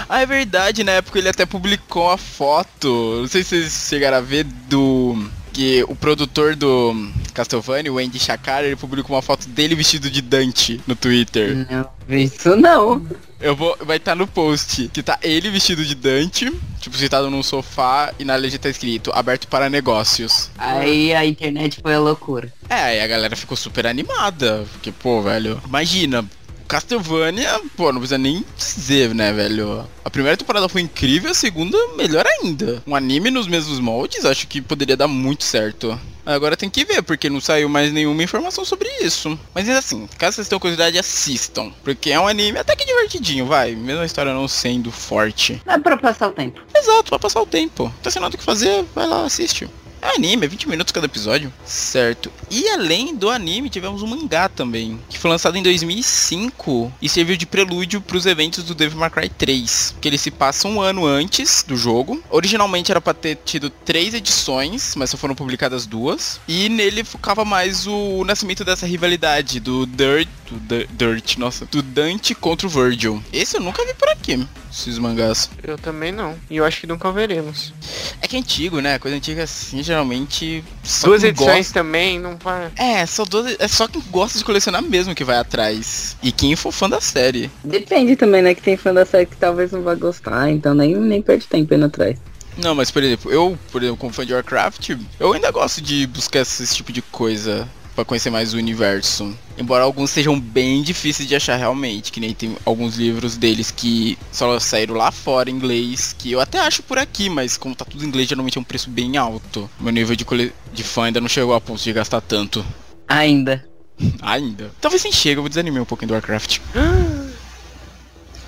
[0.08, 3.18] Ah, é verdade, na época ele até publicou a foto.
[3.20, 5.16] Não sei se vocês chegaram a ver do.
[5.52, 6.94] Que o produtor do
[7.34, 11.66] Castlevania, o Andy Shakara, ele publicou uma foto dele vestido de Dante no Twitter.
[11.68, 13.04] Não, isso não.
[13.40, 13.76] Eu vou.
[13.80, 14.88] Vai estar no post.
[14.92, 19.10] Que tá ele vestido de Dante, tipo, sentado num sofá e na legenda tá escrito
[19.14, 20.50] aberto para negócios.
[20.58, 22.52] Aí a internet foi a loucura.
[22.68, 24.64] É, aí a galera ficou super animada.
[24.72, 26.24] Porque, pô, velho, imagina.
[26.70, 29.84] Castlevania, pô, não precisa nem dizer, né, velho?
[30.04, 32.80] A primeira temporada foi incrível, a segunda, melhor ainda.
[32.86, 35.98] Um anime nos mesmos moldes, acho que poderia dar muito certo.
[36.30, 39.38] Agora tem que ver, porque não saiu mais nenhuma informação sobre isso.
[39.52, 41.72] Mas assim, caso vocês tenham curiosidade, assistam.
[41.82, 43.74] Porque é um anime até que divertidinho, vai.
[43.74, 45.60] Mesmo a história não sendo forte.
[45.66, 46.60] É pra passar o tempo.
[46.74, 47.92] Exato, pra passar o tempo.
[48.02, 49.68] Tá sem nada o que fazer, vai lá, assiste.
[50.02, 51.52] É anime, é 20 minutos cada episódio.
[51.64, 52.32] Certo.
[52.50, 57.36] E além do anime, tivemos um mangá também, que foi lançado em 2005 e serviu
[57.36, 60.80] de prelúdio para os eventos do Devil May Cry 3, que ele se passa um
[60.80, 62.22] ano antes do jogo.
[62.30, 66.40] Originalmente era para ter tido três edições, mas só foram publicadas duas.
[66.48, 71.80] E nele focava mais o nascimento dessa rivalidade do Dirt, do Dir- Dirt, nossa, do
[71.82, 73.22] Dante contra o Virgil.
[73.32, 75.48] Esse eu nunca vi por aqui, esses mangás.
[75.62, 76.36] Eu também não.
[76.50, 77.72] E eu acho que nunca veremos.
[78.20, 78.98] É que é antigo, né?
[78.98, 80.62] Coisa antiga assim, geralmente.
[80.82, 82.70] só Duas edições gosta- também não vai.
[82.76, 83.56] É, só duas.
[83.58, 86.16] É só quem gosta de colecionar mesmo que vai atrás.
[86.22, 87.50] E quem for fã da série.
[87.64, 88.54] Depende também, né?
[88.54, 91.72] Que tem fã da série que talvez não vá gostar, então nem, nem perde tempo
[91.74, 92.16] indo atrás.
[92.56, 96.06] Não, mas por exemplo, eu, por exemplo, como fã de Warcraft, eu ainda gosto de
[96.08, 99.36] buscar esse tipo de coisa pra conhecer mais o universo.
[99.58, 104.18] Embora alguns sejam bem difíceis de achar realmente, que nem tem alguns livros deles que
[104.32, 107.84] só saíram lá fora em inglês, que eu até acho por aqui, mas como tá
[107.84, 109.68] tudo em inglês, geralmente é um preço bem alto.
[109.78, 110.52] Meu nível de, cole...
[110.72, 112.64] de fã ainda não chegou a ponto de gastar tanto.
[113.08, 113.64] Ainda.
[114.22, 114.70] Ainda.
[114.80, 116.58] Talvez nem chegue, eu vou desanimar um pouquinho do Warcraft.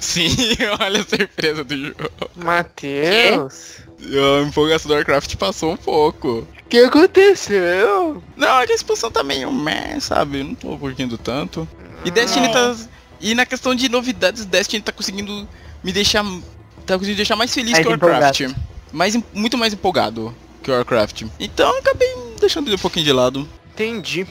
[0.00, 0.34] Sim,
[0.80, 2.10] olha a surpresa do jogo.
[2.34, 3.82] Matheus.
[4.00, 6.46] A empolgação do Warcraft passou um pouco.
[6.72, 8.22] O que aconteceu?
[8.34, 10.38] Não, que a expansão tá meio meh, sabe?
[10.40, 11.68] Eu não tô curtindo tanto.
[12.02, 12.74] E Destiny tá.
[13.20, 15.46] E na questão de novidades, Destiny tá conseguindo
[15.84, 16.24] me deixar.
[16.86, 18.54] Tá conseguindo deixar mais feliz Mais que o Warcraft.
[18.90, 21.24] Mais, em- muito mais empolgado que o Warcraft.
[21.38, 22.08] Então eu acabei
[22.40, 23.46] deixando ele um pouquinho de lado.
[23.74, 24.26] Entendi.